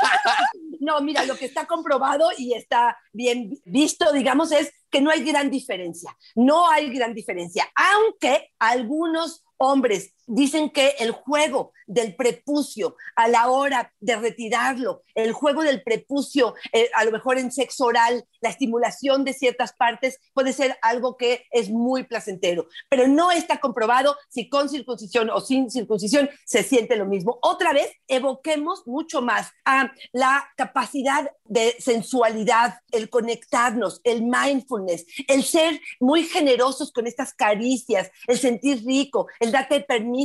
No, 0.79 1.01
mira, 1.01 1.25
lo 1.25 1.35
que 1.35 1.45
está 1.45 1.65
comprobado 1.65 2.29
y 2.37 2.53
está 2.53 2.97
bien 3.11 3.59
visto, 3.65 4.13
digamos, 4.13 4.51
es 4.51 4.71
que 4.91 5.01
no 5.01 5.09
hay 5.09 5.23
gran 5.23 5.49
diferencia. 5.49 6.15
No 6.35 6.69
hay 6.69 6.91
gran 6.91 7.13
diferencia, 7.13 7.67
aunque 7.75 8.51
algunos 8.59 9.43
hombres 9.57 10.13
dicen 10.27 10.69
que 10.69 10.95
el 10.99 11.11
juego 11.11 11.73
del 11.87 12.15
prepucio 12.15 12.97
a 13.15 13.27
la 13.27 13.49
hora 13.49 13.93
de 13.99 14.17
retirarlo, 14.17 15.03
el 15.15 15.31
juego 15.31 15.63
del 15.63 15.81
prepucio, 15.81 16.53
eh, 16.73 16.89
a 16.93 17.05
lo 17.05 17.11
mejor 17.11 17.37
en 17.37 17.51
sexo 17.51 17.85
oral, 17.85 18.25
la 18.41 18.49
estimulación 18.49 19.23
de 19.23 19.33
ciertas 19.33 19.73
partes 19.73 20.19
puede 20.33 20.53
ser 20.53 20.77
algo 20.81 21.17
que 21.17 21.45
es 21.51 21.69
muy 21.69 22.03
placentero, 22.03 22.67
pero 22.89 23.07
no 23.07 23.31
está 23.31 23.59
comprobado 23.59 24.17
si 24.29 24.49
con 24.49 24.69
circuncisión 24.69 25.29
o 25.29 25.39
sin 25.39 25.71
circuncisión 25.71 26.29
se 26.45 26.61
siente 26.61 26.97
lo 26.97 27.05
mismo. 27.05 27.39
Otra 27.41 27.71
vez, 27.71 27.89
evoquemos 28.07 28.85
mucho 28.85 29.21
más 29.21 29.51
a 29.65 29.91
la 30.11 30.49
capacidad 30.57 31.31
de 31.45 31.75
sensualidad, 31.79 32.79
el 32.91 33.09
conectarnos, 33.09 34.01
el 34.03 34.23
mindfulness, 34.23 35.05
el 35.27 35.43
ser 35.43 35.79
muy 36.01 36.23
generosos 36.23 36.91
con 36.91 37.07
estas 37.07 37.33
caricias, 37.33 38.11
el 38.27 38.37
sentir 38.37 38.83
rico, 38.85 39.27
el 39.39 39.51
darte 39.51 39.79
permiso, 39.81 40.16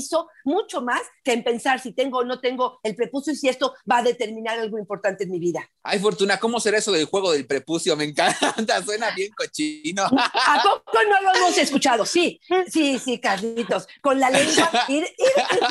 mucho 0.44 0.82
más 0.82 1.00
que 1.24 1.32
en 1.32 1.44
pensar 1.44 1.80
si 1.80 1.92
tengo 1.92 2.18
o 2.18 2.24
no 2.24 2.40
tengo 2.40 2.80
el 2.82 2.94
prepucio 2.94 3.32
y 3.32 3.36
si 3.36 3.48
esto 3.48 3.74
va 3.90 3.98
a 3.98 4.02
determinar 4.02 4.58
algo 4.58 4.78
importante 4.78 5.24
en 5.24 5.30
mi 5.30 5.38
vida. 5.38 5.68
Ay, 5.82 5.98
Fortuna, 5.98 6.38
¿cómo 6.38 6.60
será 6.60 6.78
eso 6.78 6.92
del 6.92 7.06
juego 7.06 7.32
del 7.32 7.46
prepucio? 7.46 7.96
Me 7.96 8.04
encanta, 8.04 8.82
suena 8.84 9.10
bien 9.10 9.32
cochino. 9.36 10.04
¿A 10.04 10.62
poco 10.62 10.98
no 11.08 11.20
lo 11.22 11.36
hemos 11.36 11.58
escuchado? 11.58 12.06
Sí, 12.06 12.40
sí, 12.68 12.98
sí, 12.98 13.18
Carlitos. 13.18 13.86
Con 14.00 14.20
la 14.20 14.30
lengua, 14.30 14.70
ir, 14.88 15.06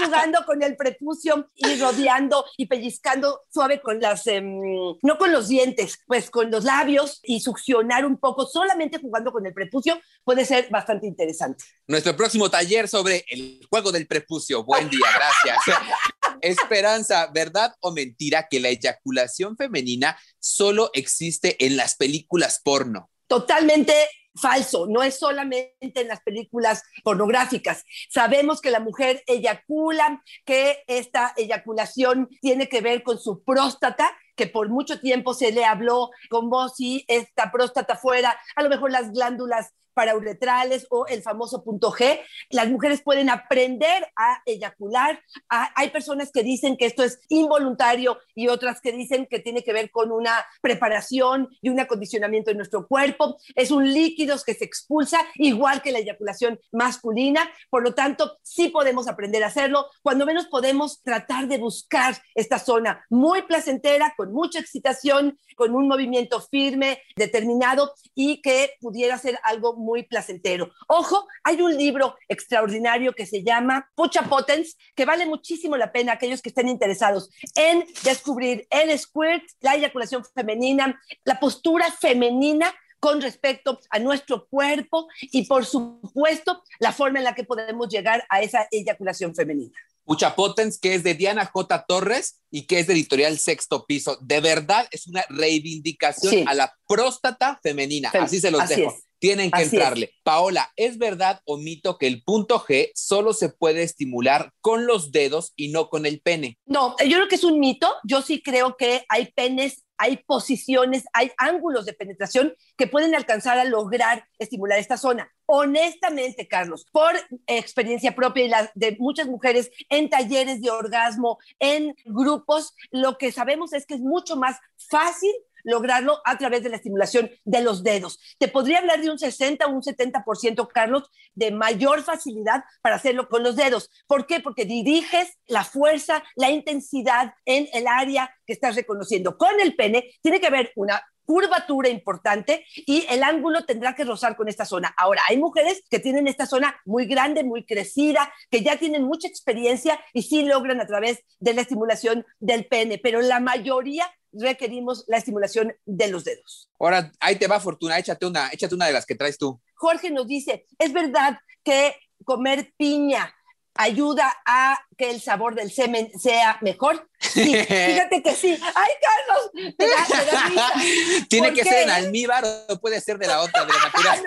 jugando 0.03 0.45
con 0.45 0.61
el 0.63 0.75
prepucio, 0.75 1.49
ir 1.55 1.79
rodeando 1.79 2.45
y 2.57 2.65
pellizcando 2.65 3.41
suave 3.49 3.81
con 3.81 3.99
las, 3.99 4.27
em, 4.27 4.59
no 5.01 5.17
con 5.17 5.31
los 5.31 5.47
dientes, 5.47 5.99
pues 6.05 6.29
con 6.29 6.51
los 6.51 6.63
labios 6.63 7.19
y 7.23 7.39
succionar 7.39 8.05
un 8.05 8.17
poco, 8.17 8.45
solamente 8.45 8.99
jugando 8.99 9.31
con 9.31 9.45
el 9.45 9.53
prepucio, 9.53 9.99
puede 10.23 10.45
ser 10.45 10.69
bastante 10.69 11.07
interesante. 11.07 11.63
Nuestro 11.87 12.15
próximo 12.15 12.49
taller 12.49 12.87
sobre 12.87 13.25
el 13.29 13.65
juego 13.69 13.91
del 13.91 14.07
prepucio. 14.07 14.63
Buen 14.63 14.89
día, 14.89 15.07
gracias. 15.15 15.77
Esperanza, 16.41 17.29
¿verdad 17.33 17.75
o 17.81 17.91
mentira 17.91 18.47
que 18.49 18.59
la 18.59 18.69
eyaculación 18.69 19.55
femenina 19.57 20.17
solo 20.39 20.89
existe 20.93 21.63
en 21.65 21.77
las 21.77 21.95
películas 21.95 22.61
porno? 22.63 23.09
Totalmente 23.27 23.93
falso, 24.35 24.87
no 24.87 25.03
es 25.03 25.19
solamente 25.19 25.75
en 25.81 26.07
las 26.07 26.21
películas 26.21 26.83
pornográficas. 27.03 27.83
Sabemos 28.09 28.61
que 28.61 28.71
la 28.71 28.79
mujer 28.79 29.23
eyacula, 29.27 30.23
que 30.45 30.83
esta 30.87 31.33
eyaculación 31.35 32.29
tiene 32.41 32.69
que 32.69 32.81
ver 32.81 33.03
con 33.03 33.19
su 33.19 33.43
próstata 33.43 34.09
que 34.35 34.47
por 34.47 34.69
mucho 34.69 34.99
tiempo 34.99 35.33
se 35.33 35.51
le 35.51 35.65
habló 35.65 36.09
como 36.29 36.69
si 36.69 37.05
esta 37.07 37.51
próstata 37.51 37.95
fuera 37.95 38.35
a 38.55 38.63
lo 38.63 38.69
mejor 38.69 38.91
las 38.91 39.11
glándulas 39.11 39.73
parauretrales 39.93 40.87
o 40.89 41.05
el 41.07 41.21
famoso 41.21 41.63
punto 41.63 41.91
G. 41.91 42.19
Las 42.49 42.69
mujeres 42.69 43.01
pueden 43.01 43.29
aprender 43.29 44.07
a 44.15 44.41
eyacular. 44.45 45.21
hay 45.49 45.89
personas 45.89 46.31
que 46.31 46.43
dicen 46.43 46.77
que 46.77 46.85
esto 46.85 47.03
es 47.03 47.19
involuntario 47.29 48.17
y 48.35 48.47
otras 48.47 48.81
que 48.81 48.91
dicen 48.91 49.27
que 49.29 49.39
tiene 49.39 49.63
que 49.63 49.73
ver 49.73 49.91
con 49.91 50.11
una 50.11 50.45
preparación 50.61 51.49
y 51.61 51.69
un 51.69 51.79
acondicionamiento 51.79 52.51
de 52.51 52.55
nuestro 52.55 52.87
cuerpo. 52.87 53.37
Es 53.55 53.71
un 53.71 53.91
líquido 53.91 54.31
que 54.45 54.53
se 54.53 54.65
expulsa 54.65 55.19
igual 55.35 55.81
que 55.81 55.91
la 55.91 55.99
eyaculación 55.99 56.59
masculina. 56.71 57.49
Por 57.69 57.83
lo 57.83 57.93
tanto, 57.93 58.37
sí 58.43 58.69
podemos 58.69 59.07
aprender 59.07 59.43
a 59.43 59.47
hacerlo. 59.47 59.87
Cuando 60.01 60.25
menos 60.25 60.47
podemos 60.47 61.01
tratar 61.03 61.47
de 61.47 61.57
buscar 61.57 62.15
esta 62.35 62.59
zona 62.59 63.05
muy 63.09 63.41
placentera, 63.43 64.13
con 64.15 64.31
mucha 64.31 64.59
excitación, 64.59 65.37
con 65.55 65.75
un 65.75 65.87
movimiento 65.87 66.41
firme, 66.41 67.01
determinado 67.15 67.93
y 68.15 68.41
que 68.41 68.71
pudiera 68.79 69.17
ser 69.17 69.39
algo 69.43 69.75
muy 69.81 70.03
placentero. 70.03 70.71
Ojo, 70.87 71.27
hay 71.43 71.61
un 71.61 71.75
libro 71.75 72.15
extraordinario 72.27 73.13
que 73.13 73.25
se 73.25 73.43
llama 73.43 73.89
Pucha 73.95 74.23
Potens, 74.23 74.77
que 74.95 75.05
vale 75.05 75.25
muchísimo 75.25 75.75
la 75.77 75.91
pena 75.91 76.13
aquellos 76.13 76.41
que 76.41 76.49
estén 76.49 76.69
interesados 76.69 77.29
en 77.55 77.85
descubrir 78.03 78.67
el 78.69 78.97
squirt, 78.97 79.43
la 79.59 79.75
eyaculación 79.75 80.23
femenina, 80.33 80.99
la 81.25 81.39
postura 81.39 81.91
femenina 81.91 82.73
con 82.99 83.19
respecto 83.19 83.79
a 83.89 83.99
nuestro 83.99 84.47
cuerpo 84.47 85.07
y 85.19 85.45
por 85.45 85.65
supuesto 85.65 86.63
la 86.79 86.93
forma 86.93 87.17
en 87.17 87.25
la 87.25 87.35
que 87.35 87.43
podemos 87.43 87.89
llegar 87.89 88.23
a 88.29 88.41
esa 88.41 88.67
eyaculación 88.71 89.35
femenina. 89.35 89.73
Pucha 90.05 90.35
Potens, 90.35 90.79
que 90.79 90.95
es 90.95 91.03
de 91.03 91.13
Diana 91.13 91.45
J. 91.45 91.85
Torres 91.87 92.41
y 92.49 92.67
que 92.67 92.79
es 92.79 92.87
de 92.87 92.93
editorial 92.93 93.37
Sexto 93.37 93.85
Piso. 93.85 94.17
De 94.21 94.39
verdad 94.39 94.87
es 94.91 95.07
una 95.07 95.23
reivindicación 95.29 96.47
a 96.47 96.53
la 96.53 96.73
próstata 96.87 97.59
femenina. 97.61 98.11
Así 98.13 98.39
se 98.39 98.51
los 98.51 98.67
dejo. 98.67 98.95
Tienen 99.21 99.51
que 99.51 99.61
entrarle. 99.61 100.15
Paola, 100.23 100.71
¿es 100.75 100.97
verdad 100.97 101.41
o 101.45 101.57
mito 101.57 101.99
que 101.99 102.07
el 102.07 102.23
punto 102.23 102.59
G 102.59 102.89
solo 102.95 103.33
se 103.33 103.49
puede 103.49 103.83
estimular 103.83 104.51
con 104.61 104.87
los 104.87 105.11
dedos 105.11 105.53
y 105.55 105.69
no 105.69 105.89
con 105.89 106.07
el 106.07 106.21
pene? 106.21 106.57
No, 106.65 106.95
yo 106.97 107.17
creo 107.17 107.27
que 107.27 107.35
es 107.35 107.43
un 107.43 107.59
mito. 107.59 107.93
Yo 108.03 108.23
sí 108.23 108.41
creo 108.41 108.77
que 108.77 109.05
hay 109.09 109.31
penes 109.31 109.85
hay 110.01 110.17
posiciones, 110.17 111.03
hay 111.13 111.29
ángulos 111.37 111.85
de 111.85 111.93
penetración 111.93 112.55
que 112.75 112.87
pueden 112.87 113.13
alcanzar 113.13 113.59
a 113.59 113.65
lograr 113.65 114.25
estimular 114.39 114.79
esta 114.79 114.97
zona. 114.97 115.31
Honestamente, 115.45 116.47
Carlos, 116.47 116.87
por 116.91 117.13
experiencia 117.45 118.15
propia 118.15 118.45
y 118.45 118.47
la 118.47 118.71
de 118.73 118.97
muchas 118.99 119.27
mujeres 119.27 119.69
en 119.89 120.09
talleres 120.09 120.59
de 120.59 120.71
orgasmo, 120.71 121.37
en 121.59 121.93
grupos, 122.05 122.73
lo 122.89 123.19
que 123.19 123.31
sabemos 123.31 123.73
es 123.73 123.85
que 123.85 123.93
es 123.93 123.99
mucho 123.99 124.37
más 124.37 124.57
fácil 124.89 125.31
lograrlo 125.63 126.21
a 126.25 126.37
través 126.37 126.63
de 126.63 126.69
la 126.69 126.77
estimulación 126.77 127.29
de 127.45 127.61
los 127.61 127.83
dedos. 127.83 128.19
Te 128.37 128.47
podría 128.47 128.79
hablar 128.79 129.01
de 129.01 129.09
un 129.09 129.19
60 129.19 129.65
o 129.65 129.71
un 129.71 129.81
70%, 129.81 130.67
Carlos, 130.73 131.09
de 131.33 131.51
mayor 131.51 132.03
facilidad 132.03 132.63
para 132.81 132.95
hacerlo 132.95 133.27
con 133.27 133.43
los 133.43 133.55
dedos. 133.55 133.89
¿Por 134.07 134.25
qué? 134.25 134.39
Porque 134.39 134.65
diriges 134.65 135.37
la 135.47 135.63
fuerza, 135.63 136.23
la 136.35 136.49
intensidad 136.49 137.33
en 137.45 137.67
el 137.73 137.87
área 137.87 138.33
que 138.45 138.53
estás 138.53 138.75
reconociendo. 138.75 139.37
Con 139.37 139.59
el 139.59 139.75
pene 139.75 140.11
tiene 140.21 140.39
que 140.39 140.47
haber 140.47 140.71
una 140.75 141.01
curvatura 141.31 141.87
importante 141.87 142.65
y 142.75 143.05
el 143.09 143.23
ángulo 143.23 143.63
tendrá 143.63 143.95
que 143.95 144.03
rozar 144.03 144.35
con 144.35 144.49
esta 144.49 144.65
zona. 144.65 144.93
Ahora, 144.97 145.21
hay 145.29 145.37
mujeres 145.37 145.81
que 145.89 145.99
tienen 145.99 146.27
esta 146.27 146.45
zona 146.45 146.75
muy 146.83 147.05
grande, 147.05 147.45
muy 147.45 147.65
crecida, 147.65 148.33
que 148.49 148.61
ya 148.61 148.77
tienen 148.77 149.03
mucha 149.03 149.29
experiencia 149.29 149.97
y 150.13 150.23
sí 150.23 150.43
logran 150.43 150.81
a 150.81 150.87
través 150.87 151.23
de 151.39 151.53
la 151.53 151.61
estimulación 151.61 152.25
del 152.39 152.65
pene, 152.65 152.97
pero 152.97 153.21
la 153.21 153.39
mayoría 153.39 154.11
requerimos 154.33 155.03
la 155.07 155.17
estimulación 155.17 155.73
de 155.85 156.07
los 156.07 156.23
dedos. 156.23 156.69
Ahora, 156.79 157.11
ahí 157.19 157.35
te 157.35 157.47
va, 157.47 157.59
Fortuna, 157.59 157.97
échate 157.97 158.25
una, 158.25 158.49
échate 158.49 158.75
una 158.75 158.87
de 158.87 158.93
las 158.93 159.05
que 159.05 159.15
traes 159.15 159.37
tú. 159.37 159.59
Jorge 159.75 160.11
nos 160.11 160.27
dice, 160.27 160.65
¿es 160.77 160.93
verdad 160.93 161.39
que 161.63 161.95
comer 162.23 162.73
piña 162.77 163.33
ayuda 163.75 164.35
a 164.45 164.79
que 164.97 165.09
el 165.09 165.21
sabor 165.21 165.55
del 165.55 165.71
semen 165.71 166.11
sea 166.19 166.57
mejor? 166.61 167.09
Sí, 167.19 167.55
fíjate 167.65 168.21
que 168.21 168.35
sí. 168.35 168.57
¡Ay, 168.75 168.91
Carlos! 169.01 169.51
¿Tiene 171.29 171.53
que 171.53 171.63
ser 171.63 171.83
en 171.83 171.89
almíbar 171.89 172.43
o 172.69 172.77
puede 172.79 172.99
ser 173.01 173.17
de 173.17 173.27
la 173.27 173.41
otra, 173.41 173.65
de 173.65 173.73
la 173.73 173.79
natural? 173.85 174.23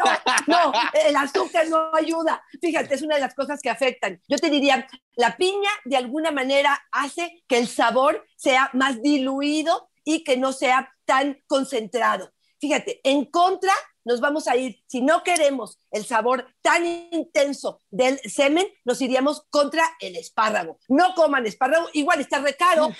no, 0.47 0.73
no, 0.73 0.73
el 1.07 1.17
azúcar 1.17 1.69
no 1.69 1.95
ayuda. 1.95 2.43
Fíjate, 2.61 2.95
es 2.95 3.03
una 3.03 3.17
de 3.17 3.21
las 3.21 3.35
cosas 3.35 3.61
que 3.61 3.71
afectan. 3.71 4.21
Yo 4.29 4.39
te 4.39 4.51
diría, 4.51 4.87
la 5.17 5.37
piña 5.37 5.71
de 5.85 5.97
alguna 5.97 6.31
manera 6.31 6.83
hace 6.91 7.43
que 7.47 7.59
el 7.59 7.69
sabor 7.69 8.27
sea 8.37 8.71
más 8.73 9.03
diluido 9.03 9.91
y 10.05 10.23
que 10.25 10.37
no 10.37 10.53
sea 10.53 10.93
tan 11.05 11.43
concentrado. 11.47 12.33
Fíjate, 12.61 13.01
en 13.05 13.25
contra 13.27 13.73
nos 14.05 14.21
vamos 14.21 14.49
a 14.49 14.57
ir, 14.57 14.83
si 14.87 15.01
no 15.01 15.23
queremos 15.23 15.79
el 15.91 16.05
sabor 16.05 16.47
tan 16.63 16.85
intenso 16.87 17.81
del 17.91 18.19
semen, 18.21 18.67
nos 18.85 19.01
iríamos 19.01 19.47
contra 19.51 19.85
el 20.01 20.17
espárrago. 20.17 20.79
No 20.89 21.15
coman 21.15 21.47
espárrago, 21.47 21.89
igual 21.93 22.21
está 22.21 22.39
recaro. 22.41 22.89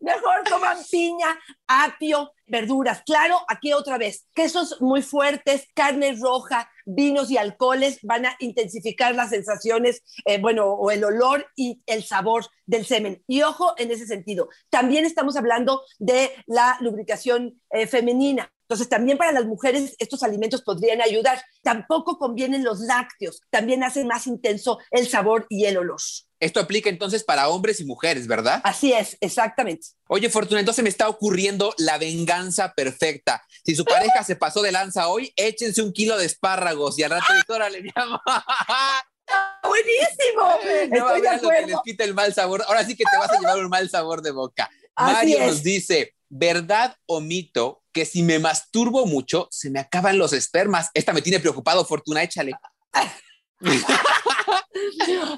Mejor 0.00 0.48
coman 0.48 0.78
piña, 0.90 1.38
apio, 1.66 2.32
verduras. 2.46 3.02
Claro, 3.04 3.40
aquí 3.48 3.72
otra 3.72 3.98
vez, 3.98 4.26
quesos 4.34 4.80
muy 4.80 5.02
fuertes, 5.02 5.68
carne 5.74 6.16
roja, 6.20 6.70
vinos 6.84 7.30
y 7.30 7.36
alcoholes 7.36 7.98
van 8.02 8.26
a 8.26 8.36
intensificar 8.38 9.14
las 9.14 9.30
sensaciones, 9.30 10.02
eh, 10.24 10.38
bueno, 10.38 10.66
o 10.66 10.90
el 10.90 11.04
olor 11.04 11.46
y 11.56 11.82
el 11.86 12.04
sabor 12.04 12.46
del 12.64 12.86
semen. 12.86 13.22
Y 13.26 13.42
ojo 13.42 13.74
en 13.76 13.90
ese 13.90 14.06
sentido. 14.06 14.48
También 14.70 15.04
estamos 15.04 15.36
hablando 15.36 15.82
de 15.98 16.30
la 16.46 16.78
lubricación 16.80 17.60
eh, 17.70 17.86
femenina. 17.86 18.52
Entonces, 18.68 18.88
también 18.88 19.16
para 19.16 19.32
las 19.32 19.46
mujeres 19.46 19.94
estos 19.98 20.22
alimentos 20.22 20.62
podrían 20.62 21.00
ayudar. 21.00 21.40
Tampoco 21.62 22.18
convienen 22.18 22.64
los 22.64 22.80
lácteos, 22.80 23.40
también 23.50 23.84
hacen 23.84 24.08
más 24.08 24.26
intenso 24.26 24.78
el 24.90 25.08
sabor 25.08 25.46
y 25.48 25.66
el 25.66 25.76
olor. 25.76 26.00
Esto 26.38 26.60
aplica 26.60 26.90
entonces 26.90 27.24
para 27.24 27.48
hombres 27.48 27.80
y 27.80 27.84
mujeres, 27.84 28.26
¿verdad? 28.26 28.60
Así 28.64 28.92
es, 28.92 29.16
exactamente. 29.20 29.86
Oye, 30.08 30.28
Fortuna, 30.28 30.60
entonces 30.60 30.82
me 30.82 30.90
está 30.90 31.08
ocurriendo 31.08 31.74
la 31.78 31.96
venganza 31.96 32.74
perfecta. 32.74 33.42
Si 33.64 33.74
su 33.74 33.84
pareja 33.84 34.22
se 34.22 34.36
pasó 34.36 34.60
de 34.60 34.72
lanza 34.72 35.08
hoy, 35.08 35.32
échense 35.36 35.80
un 35.80 35.92
kilo 35.92 36.18
de 36.18 36.26
espárragos 36.26 36.98
y 36.98 37.04
al 37.04 37.10
rato 37.10 37.32
le 37.70 37.80
llamo. 37.94 38.20
Buenísimo. 39.62 40.86
No 40.90 41.08
Estoy 41.08 41.20
de 41.20 41.28
acuerdo. 41.28 41.60
Lo 41.60 41.66
que 41.66 41.72
les 41.72 41.80
quita 41.84 42.04
el 42.04 42.14
mal 42.14 42.32
sabor. 42.34 42.64
Ahora 42.68 42.84
sí 42.84 42.96
que 42.96 43.04
te 43.10 43.16
vas 43.18 43.30
a 43.30 43.38
llevar 43.38 43.58
un 43.58 43.68
mal 43.68 43.88
sabor 43.90 44.22
de 44.22 44.30
boca. 44.30 44.70
Mario 44.96 45.46
nos 45.46 45.62
dice, 45.62 46.14
¿verdad 46.28 46.96
o 47.06 47.20
mito 47.20 47.82
que 47.92 48.04
si 48.04 48.22
me 48.22 48.38
masturbo 48.38 49.06
mucho 49.06 49.48
se 49.50 49.70
me 49.70 49.80
acaban 49.80 50.18
los 50.18 50.32
espermas? 50.32 50.90
Esta 50.94 51.12
me 51.12 51.22
tiene 51.22 51.40
preocupado, 51.40 51.84
Fortuna, 51.84 52.22
échale. 52.22 52.52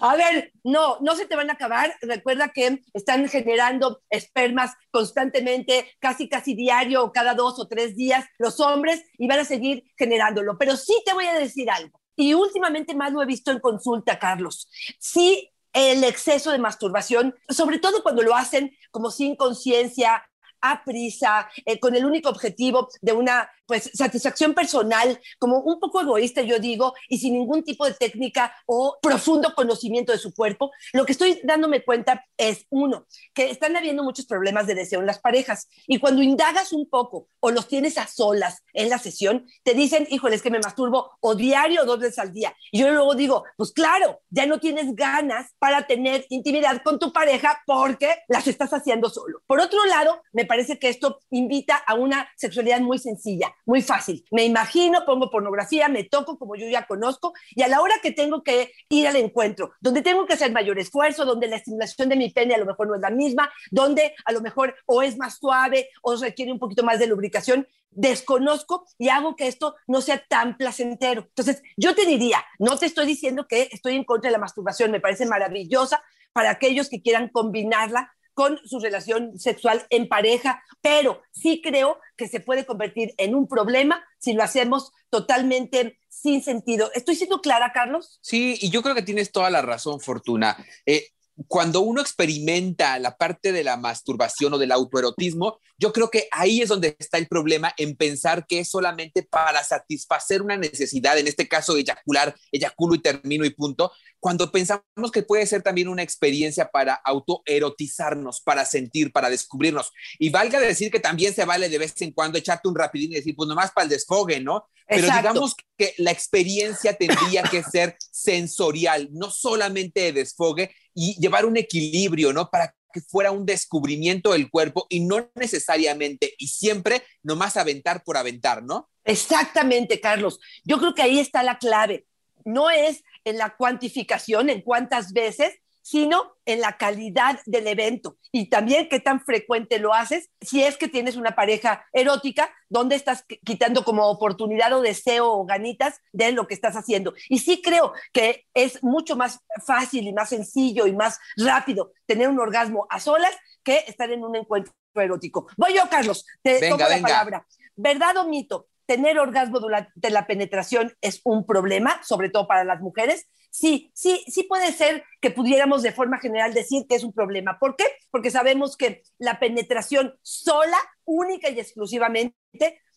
A 0.00 0.16
ver, 0.16 0.52
no, 0.64 0.98
no 1.00 1.14
se 1.14 1.26
te 1.26 1.36
van 1.36 1.50
a 1.50 1.54
acabar. 1.54 1.94
Recuerda 2.02 2.48
que 2.48 2.82
están 2.92 3.28
generando 3.28 4.02
espermas 4.10 4.72
constantemente, 4.90 5.92
casi 6.00 6.28
casi 6.28 6.54
diario, 6.54 7.12
cada 7.12 7.34
dos 7.34 7.58
o 7.58 7.68
tres 7.68 7.96
días, 7.96 8.24
los 8.38 8.60
hombres, 8.60 9.02
y 9.18 9.28
van 9.28 9.40
a 9.40 9.44
seguir 9.44 9.84
generándolo. 9.96 10.58
Pero 10.58 10.76
sí 10.76 11.00
te 11.04 11.12
voy 11.14 11.26
a 11.26 11.38
decir 11.38 11.70
algo. 11.70 12.00
Y 12.16 12.34
últimamente 12.34 12.94
más 12.94 13.12
lo 13.12 13.22
he 13.22 13.26
visto 13.26 13.52
en 13.52 13.60
consulta, 13.60 14.18
Carlos. 14.18 14.68
Sí, 14.98 15.52
el 15.72 16.02
exceso 16.02 16.50
de 16.50 16.58
masturbación, 16.58 17.34
sobre 17.48 17.78
todo 17.78 18.02
cuando 18.02 18.22
lo 18.22 18.34
hacen 18.34 18.76
como 18.90 19.10
sin 19.10 19.36
conciencia, 19.36 20.28
a 20.60 20.82
prisa, 20.84 21.48
eh, 21.64 21.78
con 21.78 21.94
el 21.94 22.04
único 22.04 22.28
objetivo 22.28 22.88
de 23.00 23.12
una 23.12 23.48
pues 23.68 23.90
satisfacción 23.92 24.54
personal, 24.54 25.20
como 25.38 25.60
un 25.60 25.78
poco 25.78 26.00
egoísta, 26.00 26.40
yo 26.40 26.58
digo, 26.58 26.94
y 27.06 27.18
sin 27.18 27.34
ningún 27.34 27.62
tipo 27.62 27.84
de 27.84 27.92
técnica 27.92 28.52
o 28.64 28.96
profundo 29.00 29.52
conocimiento 29.54 30.10
de 30.10 30.18
su 30.18 30.32
cuerpo, 30.32 30.70
lo 30.94 31.04
que 31.04 31.12
estoy 31.12 31.38
dándome 31.44 31.84
cuenta 31.84 32.24
es, 32.38 32.64
uno, 32.70 33.06
que 33.34 33.50
están 33.50 33.76
habiendo 33.76 34.02
muchos 34.02 34.24
problemas 34.24 34.66
de 34.66 34.74
deseo 34.74 35.00
en 35.00 35.06
las 35.06 35.18
parejas. 35.18 35.68
Y 35.86 35.98
cuando 35.98 36.22
indagas 36.22 36.72
un 36.72 36.88
poco 36.88 37.28
o 37.40 37.50
los 37.50 37.68
tienes 37.68 37.98
a 37.98 38.06
solas 38.06 38.64
en 38.72 38.88
la 38.88 38.98
sesión, 38.98 39.46
te 39.64 39.74
dicen, 39.74 40.08
híjole, 40.10 40.36
es 40.36 40.42
que 40.42 40.50
me 40.50 40.60
masturbo 40.60 41.10
o 41.20 41.34
diario 41.34 41.82
o 41.82 41.84
dos 41.84 41.98
veces 41.98 42.18
al 42.18 42.32
día. 42.32 42.54
Y 42.72 42.78
yo 42.78 42.90
luego 42.90 43.14
digo, 43.14 43.44
pues 43.58 43.72
claro, 43.72 44.22
ya 44.30 44.46
no 44.46 44.60
tienes 44.60 44.96
ganas 44.96 45.52
para 45.58 45.86
tener 45.86 46.24
intimidad 46.30 46.80
con 46.82 46.98
tu 46.98 47.12
pareja 47.12 47.62
porque 47.66 48.16
las 48.28 48.46
estás 48.46 48.72
haciendo 48.72 49.10
solo. 49.10 49.42
Por 49.46 49.60
otro 49.60 49.84
lado, 49.84 50.22
me 50.32 50.46
parece 50.46 50.78
que 50.78 50.88
esto 50.88 51.20
invita 51.30 51.76
a 51.76 51.94
una 51.94 52.30
sexualidad 52.34 52.80
muy 52.80 52.98
sencilla 52.98 53.54
muy 53.68 53.82
fácil. 53.82 54.24
Me 54.32 54.46
imagino, 54.46 55.04
pongo 55.04 55.30
pornografía, 55.30 55.88
me 55.88 56.04
toco 56.04 56.38
como 56.38 56.56
yo 56.56 56.66
ya 56.68 56.86
conozco 56.86 57.34
y 57.50 57.62
a 57.62 57.68
la 57.68 57.82
hora 57.82 57.96
que 58.02 58.12
tengo 58.12 58.42
que 58.42 58.72
ir 58.88 59.06
al 59.06 59.16
encuentro, 59.16 59.72
donde 59.80 60.00
tengo 60.00 60.26
que 60.26 60.32
hacer 60.32 60.50
mayor 60.52 60.78
esfuerzo, 60.78 61.26
donde 61.26 61.48
la 61.48 61.56
estimulación 61.56 62.08
de 62.08 62.16
mi 62.16 62.30
pene 62.30 62.54
a 62.54 62.58
lo 62.58 62.64
mejor 62.64 62.88
no 62.88 62.94
es 62.94 63.02
la 63.02 63.10
misma, 63.10 63.52
donde 63.70 64.14
a 64.24 64.32
lo 64.32 64.40
mejor 64.40 64.74
o 64.86 65.02
es 65.02 65.18
más 65.18 65.36
suave 65.36 65.90
o 66.02 66.16
requiere 66.16 66.50
un 66.50 66.58
poquito 66.58 66.82
más 66.82 66.98
de 66.98 67.08
lubricación, 67.08 67.68
desconozco 67.90 68.86
y 68.96 69.10
hago 69.10 69.36
que 69.36 69.48
esto 69.48 69.76
no 69.86 70.00
sea 70.00 70.24
tan 70.26 70.56
placentero. 70.56 71.26
Entonces, 71.28 71.62
yo 71.76 71.94
te 71.94 72.06
diría, 72.06 72.42
no 72.58 72.78
te 72.78 72.86
estoy 72.86 73.04
diciendo 73.04 73.46
que 73.46 73.68
estoy 73.70 73.96
en 73.96 74.04
contra 74.04 74.30
de 74.30 74.32
la 74.32 74.40
masturbación, 74.40 74.90
me 74.90 75.00
parece 75.00 75.26
maravillosa 75.26 76.02
para 76.32 76.50
aquellos 76.50 76.88
que 76.88 77.02
quieran 77.02 77.28
combinarla 77.28 78.14
con 78.38 78.60
su 78.64 78.78
relación 78.78 79.36
sexual 79.36 79.84
en 79.90 80.06
pareja, 80.06 80.62
pero 80.80 81.22
sí 81.32 81.60
creo 81.60 81.98
que 82.16 82.28
se 82.28 82.38
puede 82.38 82.66
convertir 82.66 83.12
en 83.18 83.34
un 83.34 83.48
problema 83.48 84.00
si 84.20 84.32
lo 84.32 84.44
hacemos 84.44 84.92
totalmente 85.10 85.98
sin 86.08 86.44
sentido. 86.44 86.88
¿Estoy 86.94 87.16
siendo 87.16 87.40
clara, 87.40 87.72
Carlos? 87.74 88.20
Sí, 88.22 88.56
y 88.60 88.70
yo 88.70 88.80
creo 88.80 88.94
que 88.94 89.02
tienes 89.02 89.32
toda 89.32 89.50
la 89.50 89.60
razón, 89.60 89.98
Fortuna. 89.98 90.56
Eh, 90.86 91.08
cuando 91.46 91.80
uno 91.80 92.00
experimenta 92.00 92.98
la 92.98 93.16
parte 93.16 93.52
de 93.52 93.62
la 93.62 93.76
masturbación 93.76 94.54
o 94.54 94.58
del 94.58 94.72
autoerotismo, 94.72 95.58
yo 95.78 95.92
creo 95.92 96.10
que 96.10 96.28
ahí 96.32 96.60
es 96.60 96.68
donde 96.68 96.96
está 96.98 97.18
el 97.18 97.28
problema 97.28 97.72
en 97.76 97.94
pensar 97.96 98.46
que 98.46 98.60
es 98.60 98.68
solamente 98.68 99.22
para 99.22 99.62
satisfacer 99.62 100.42
una 100.42 100.56
necesidad, 100.56 101.16
en 101.16 101.28
este 101.28 101.46
caso 101.46 101.76
eyacular, 101.76 102.34
eyaculo 102.50 102.96
y 102.96 103.02
termino 103.02 103.44
y 103.44 103.50
punto, 103.50 103.92
cuando 104.18 104.50
pensamos 104.50 105.12
que 105.12 105.22
puede 105.22 105.46
ser 105.46 105.62
también 105.62 105.86
una 105.86 106.02
experiencia 106.02 106.70
para 106.70 106.94
autoerotizarnos, 106.94 108.40
para 108.40 108.64
sentir, 108.64 109.12
para 109.12 109.30
descubrirnos. 109.30 109.92
Y 110.18 110.30
valga 110.30 110.58
decir 110.58 110.90
que 110.90 110.98
también 110.98 111.32
se 111.34 111.44
vale 111.44 111.68
de 111.68 111.78
vez 111.78 111.94
en 112.02 112.12
cuando 112.12 112.38
echarte 112.38 112.68
un 112.68 112.74
rapidín 112.74 113.12
y 113.12 113.16
decir, 113.16 113.36
pues 113.36 113.48
nomás 113.48 113.70
para 113.70 113.84
el 113.84 113.90
desfogue, 113.90 114.40
¿no? 114.40 114.66
Pero 114.88 115.06
digamos 115.06 115.54
que 115.76 115.94
la 115.98 116.10
experiencia 116.10 116.94
tendría 116.94 117.42
que 117.44 117.62
ser 117.62 117.96
sensorial, 118.10 119.08
no 119.12 119.30
solamente 119.30 120.00
de 120.00 120.12
desfogue 120.12 120.74
y 121.00 121.14
llevar 121.20 121.46
un 121.46 121.56
equilibrio, 121.56 122.32
¿no? 122.32 122.50
Para 122.50 122.74
que 122.92 123.00
fuera 123.00 123.30
un 123.30 123.46
descubrimiento 123.46 124.32
del 124.32 124.50
cuerpo 124.50 124.86
y 124.88 124.98
no 124.98 125.30
necesariamente 125.36 126.34
y 126.38 126.48
siempre 126.48 127.04
nomás 127.22 127.56
aventar 127.56 128.02
por 128.02 128.16
aventar, 128.16 128.64
¿no? 128.64 128.90
Exactamente, 129.04 130.00
Carlos. 130.00 130.40
Yo 130.64 130.78
creo 130.78 130.96
que 130.96 131.02
ahí 131.02 131.20
está 131.20 131.44
la 131.44 131.58
clave. 131.58 132.06
No 132.44 132.68
es 132.68 133.04
en 133.24 133.38
la 133.38 133.56
cuantificación, 133.56 134.50
en 134.50 134.60
cuántas 134.60 135.12
veces, 135.12 135.60
sino 135.88 136.34
en 136.44 136.60
la 136.60 136.76
calidad 136.76 137.40
del 137.46 137.66
evento 137.66 138.18
y 138.30 138.50
también 138.50 138.90
qué 138.90 139.00
tan 139.00 139.24
frecuente 139.24 139.78
lo 139.78 139.94
haces. 139.94 140.28
Si 140.38 140.62
es 140.62 140.76
que 140.76 140.86
tienes 140.86 141.16
una 141.16 141.34
pareja 141.34 141.86
erótica, 141.94 142.54
¿dónde 142.68 142.94
estás 142.94 143.24
quitando 143.42 143.84
como 143.84 144.06
oportunidad 144.10 144.70
o 144.74 144.82
deseo 144.82 145.32
o 145.32 145.46
ganitas 145.46 146.02
de 146.12 146.32
lo 146.32 146.46
que 146.46 146.52
estás 146.52 146.76
haciendo? 146.76 147.14
Y 147.30 147.38
sí 147.38 147.62
creo 147.62 147.94
que 148.12 148.44
es 148.52 148.82
mucho 148.82 149.16
más 149.16 149.40
fácil 149.66 150.06
y 150.06 150.12
más 150.12 150.28
sencillo 150.28 150.86
y 150.86 150.92
más 150.92 151.18
rápido 151.38 151.92
tener 152.04 152.28
un 152.28 152.38
orgasmo 152.38 152.86
a 152.90 153.00
solas 153.00 153.34
que 153.62 153.84
estar 153.86 154.10
en 154.10 154.24
un 154.24 154.36
encuentro 154.36 154.74
erótico. 154.94 155.46
Voy 155.56 155.72
yo, 155.74 155.88
Carlos, 155.88 156.26
te 156.42 156.68
tomo 156.68 156.86
la 156.86 157.00
palabra. 157.00 157.46
¿Verdad 157.76 158.18
o 158.18 158.28
mito? 158.28 158.68
tener 158.88 159.18
orgasmo 159.18 159.60
durante 159.60 160.08
la 160.08 160.26
penetración 160.26 160.94
es 161.02 161.20
un 161.24 161.44
problema, 161.44 162.02
sobre 162.02 162.30
todo 162.30 162.48
para 162.48 162.64
las 162.64 162.80
mujeres. 162.80 163.28
Sí, 163.50 163.90
sí, 163.94 164.24
sí 164.28 164.44
puede 164.44 164.72
ser 164.72 165.04
que 165.20 165.30
pudiéramos 165.30 165.82
de 165.82 165.92
forma 165.92 166.18
general 166.18 166.54
decir 166.54 166.86
que 166.88 166.94
es 166.94 167.04
un 167.04 167.12
problema. 167.12 167.58
¿Por 167.58 167.76
qué? 167.76 167.84
Porque 168.10 168.30
sabemos 168.30 168.76
que 168.76 169.02
la 169.18 169.40
penetración 169.40 170.14
sola, 170.22 170.78
única 171.04 171.50
y 171.50 171.58
exclusivamente, 171.58 172.34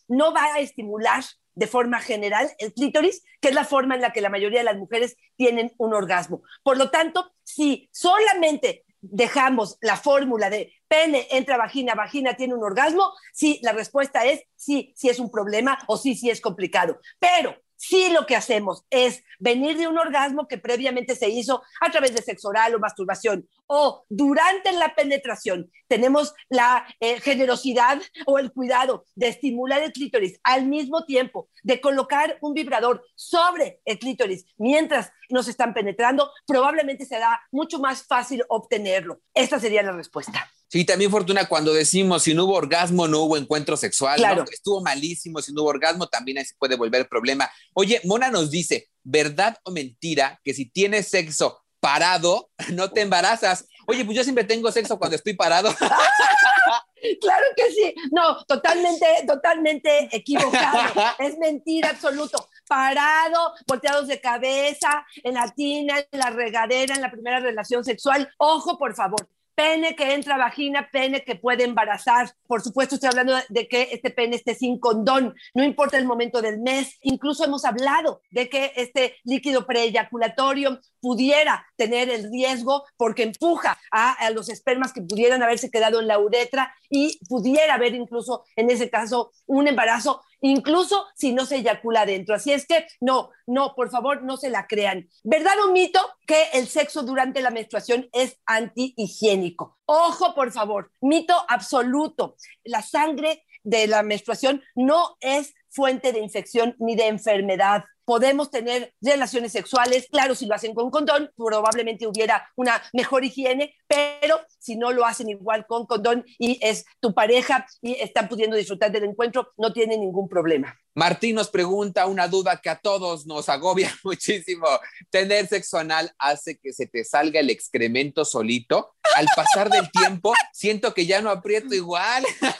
no 0.08 0.32
va 0.32 0.44
a 0.54 0.60
estimular 0.60 1.24
de 1.54 1.66
forma 1.66 2.00
general 2.00 2.50
el 2.58 2.72
clítoris, 2.72 3.22
que 3.40 3.48
es 3.48 3.54
la 3.54 3.64
forma 3.64 3.94
en 3.94 4.00
la 4.00 4.12
que 4.12 4.20
la 4.20 4.30
mayoría 4.30 4.60
de 4.60 4.64
las 4.64 4.76
mujeres 4.76 5.16
tienen 5.36 5.72
un 5.78 5.94
orgasmo. 5.94 6.42
Por 6.62 6.78
lo 6.78 6.90
tanto, 6.90 7.32
si 7.42 7.88
solamente 7.92 8.84
dejamos 9.00 9.78
la 9.80 9.96
fórmula 9.96 10.48
de 10.48 10.72
pene 10.86 11.26
entra 11.30 11.56
vagina, 11.56 11.94
vagina 11.94 12.34
tiene 12.34 12.54
un 12.54 12.62
orgasmo, 12.62 13.12
sí, 13.32 13.58
la 13.62 13.72
respuesta 13.72 14.24
es 14.24 14.44
sí, 14.54 14.92
sí 14.96 15.08
es 15.08 15.18
un 15.18 15.30
problema 15.30 15.78
o 15.88 15.96
sí, 15.96 16.14
sí 16.14 16.30
es 16.30 16.40
complicado. 16.40 17.00
Pero 17.18 17.56
si 17.82 18.10
lo 18.10 18.26
que 18.26 18.36
hacemos 18.36 18.84
es 18.90 19.24
venir 19.40 19.76
de 19.76 19.88
un 19.88 19.98
orgasmo 19.98 20.46
que 20.46 20.56
previamente 20.56 21.16
se 21.16 21.28
hizo 21.28 21.62
a 21.80 21.90
través 21.90 22.14
de 22.14 22.22
sexo 22.22 22.48
oral 22.48 22.76
o 22.76 22.78
masturbación 22.78 23.48
o 23.66 24.04
durante 24.08 24.70
la 24.70 24.94
penetración 24.94 25.68
tenemos 25.88 26.32
la 26.48 26.86
eh, 27.00 27.20
generosidad 27.20 28.00
o 28.24 28.38
el 28.38 28.50
cuidado 28.52 29.04
de 29.14 29.28
estimular 29.28 29.82
el 29.82 29.92
clítoris 29.92 30.38
al 30.42 30.64
mismo 30.64 31.04
tiempo, 31.04 31.50
de 31.62 31.82
colocar 31.82 32.38
un 32.40 32.54
vibrador 32.54 33.04
sobre 33.14 33.80
el 33.84 33.98
clítoris 33.98 34.46
mientras 34.56 35.12
nos 35.32 35.48
están 35.48 35.74
penetrando, 35.74 36.30
probablemente 36.46 37.04
será 37.04 37.40
mucho 37.50 37.78
más 37.78 38.04
fácil 38.04 38.44
obtenerlo. 38.48 39.20
Esta 39.34 39.58
sería 39.58 39.82
la 39.82 39.92
respuesta. 39.92 40.48
Sí, 40.68 40.84
también 40.84 41.10
Fortuna, 41.10 41.48
cuando 41.48 41.74
decimos 41.74 42.22
si 42.22 42.32
no 42.32 42.44
hubo 42.44 42.54
orgasmo, 42.54 43.06
no 43.06 43.20
hubo 43.20 43.36
encuentro 43.36 43.76
sexual, 43.76 44.16
claro. 44.16 44.44
estuvo 44.50 44.80
malísimo, 44.80 45.42
si 45.42 45.52
no 45.52 45.62
hubo 45.62 45.70
orgasmo, 45.70 46.06
también 46.06 46.38
ahí 46.38 46.44
se 46.44 46.54
puede 46.54 46.76
volver 46.76 47.08
problema. 47.08 47.50
Oye, 47.74 48.00
Mona 48.04 48.30
nos 48.30 48.50
dice, 48.50 48.88
¿verdad 49.02 49.58
o 49.64 49.70
mentira 49.70 50.40
que 50.42 50.54
si 50.54 50.66
tienes 50.66 51.08
sexo 51.08 51.62
parado, 51.80 52.50
no 52.72 52.90
te 52.90 53.02
embarazas? 53.02 53.66
Oye, 53.86 54.04
pues 54.04 54.16
yo 54.16 54.24
siempre 54.24 54.44
tengo 54.44 54.72
sexo 54.72 54.98
cuando 54.98 55.16
estoy 55.16 55.34
parado. 55.34 55.74
claro 57.20 57.46
que 57.56 57.70
sí. 57.72 57.94
No, 58.10 58.42
totalmente, 58.44 59.06
totalmente 59.26 60.08
equivocado. 60.12 60.94
es 61.18 61.36
mentira 61.38 61.90
absoluto. 61.90 62.48
Parado, 62.72 63.52
volteados 63.66 64.08
de 64.08 64.18
cabeza, 64.18 65.04
en 65.22 65.34
la 65.34 65.46
tina, 65.50 65.98
en 66.10 66.18
la 66.18 66.30
regadera, 66.30 66.94
en 66.94 67.02
la 67.02 67.10
primera 67.10 67.38
relación 67.38 67.84
sexual. 67.84 68.32
Ojo, 68.38 68.78
por 68.78 68.94
favor 68.94 69.28
pene 69.54 69.94
que 69.94 70.14
entra 70.14 70.38
vagina, 70.38 70.88
pene 70.90 71.24
que 71.24 71.36
puede 71.36 71.64
embarazar. 71.64 72.32
Por 72.46 72.62
supuesto, 72.62 72.94
estoy 72.94 73.10
hablando 73.10 73.34
de 73.50 73.68
que 73.68 73.88
este 73.92 74.10
pene 74.10 74.36
esté 74.36 74.54
sin 74.54 74.78
condón, 74.78 75.34
no 75.54 75.62
importa 75.62 75.98
el 75.98 76.06
momento 76.06 76.40
del 76.40 76.60
mes. 76.60 76.98
Incluso 77.02 77.44
hemos 77.44 77.64
hablado 77.64 78.22
de 78.30 78.48
que 78.48 78.72
este 78.76 79.16
líquido 79.24 79.66
preeyaculatorio 79.66 80.80
pudiera 81.00 81.66
tener 81.76 82.08
el 82.08 82.30
riesgo 82.30 82.84
porque 82.96 83.24
empuja 83.24 83.78
a, 83.90 84.12
a, 84.12 84.30
los 84.30 84.48
espermas 84.48 84.92
que 84.92 85.02
pudieran 85.02 85.42
haberse 85.42 85.70
quedado 85.70 86.00
en 86.00 86.06
la 86.06 86.18
uretra 86.18 86.74
y 86.88 87.18
pudiera 87.28 87.74
haber 87.74 87.94
incluso 87.94 88.44
en 88.56 88.70
ese 88.70 88.88
caso 88.88 89.32
un 89.46 89.68
embarazo 89.68 90.22
incluso 90.42 91.06
si 91.14 91.32
no 91.32 91.46
se 91.46 91.56
eyacula 91.56 92.02
adentro. 92.02 92.34
Así 92.34 92.52
es 92.52 92.66
que 92.66 92.86
no, 93.00 93.30
no, 93.46 93.74
por 93.74 93.90
favor, 93.90 94.22
no 94.22 94.36
se 94.36 94.50
la 94.50 94.66
crean. 94.66 95.08
¿Verdad 95.22 95.54
o 95.66 95.72
mito 95.72 96.00
que 96.26 96.50
el 96.52 96.66
sexo 96.68 97.02
durante 97.02 97.40
la 97.40 97.50
menstruación 97.50 98.08
es 98.12 98.38
antihigiénico? 98.44 99.78
Ojo, 99.86 100.34
por 100.34 100.52
favor, 100.52 100.90
mito 101.00 101.34
absoluto. 101.48 102.36
La 102.64 102.82
sangre 102.82 103.44
de 103.62 103.86
la 103.86 104.02
menstruación 104.02 104.62
no 104.74 105.16
es 105.20 105.54
fuente 105.70 106.12
de 106.12 106.20
infección 106.20 106.76
ni 106.78 106.96
de 106.96 107.06
enfermedad 107.06 107.84
podemos 108.04 108.50
tener 108.50 108.92
relaciones 109.00 109.52
sexuales. 109.52 110.06
Claro, 110.10 110.34
si 110.34 110.46
lo 110.46 110.54
hacen 110.54 110.74
con 110.74 110.90
condón, 110.90 111.30
probablemente 111.36 112.06
hubiera 112.06 112.50
una 112.56 112.82
mejor 112.92 113.24
higiene, 113.24 113.74
pero 113.86 114.40
si 114.58 114.76
no 114.76 114.92
lo 114.92 115.04
hacen 115.04 115.28
igual 115.28 115.66
con 115.66 115.86
condón 115.86 116.24
y 116.38 116.58
es 116.62 116.84
tu 117.00 117.14
pareja 117.14 117.66
y 117.80 117.94
están 117.94 118.28
pudiendo 118.28 118.56
disfrutar 118.56 118.90
del 118.90 119.04
encuentro, 119.04 119.52
no 119.56 119.72
tiene 119.72 119.96
ningún 119.98 120.28
problema. 120.28 120.76
Martín 120.94 121.36
nos 121.36 121.48
pregunta 121.48 122.06
una 122.06 122.28
duda 122.28 122.60
que 122.60 122.68
a 122.68 122.78
todos 122.78 123.26
nos 123.26 123.48
agobia 123.48 123.92
muchísimo. 124.04 124.66
¿Tener 125.10 125.46
sexo 125.46 125.78
anal 125.78 126.12
hace 126.18 126.58
que 126.58 126.72
se 126.72 126.86
te 126.86 127.04
salga 127.04 127.40
el 127.40 127.50
excremento 127.50 128.24
solito? 128.24 128.94
Al 129.16 129.26
pasar 129.34 129.68
del 129.68 129.90
tiempo, 129.92 130.32
siento 130.52 130.94
que 130.94 131.06
ya 131.06 131.20
no 131.20 131.30
aprieto 131.30 131.74
igual. 131.74 132.24
¡Ay, 132.40 132.50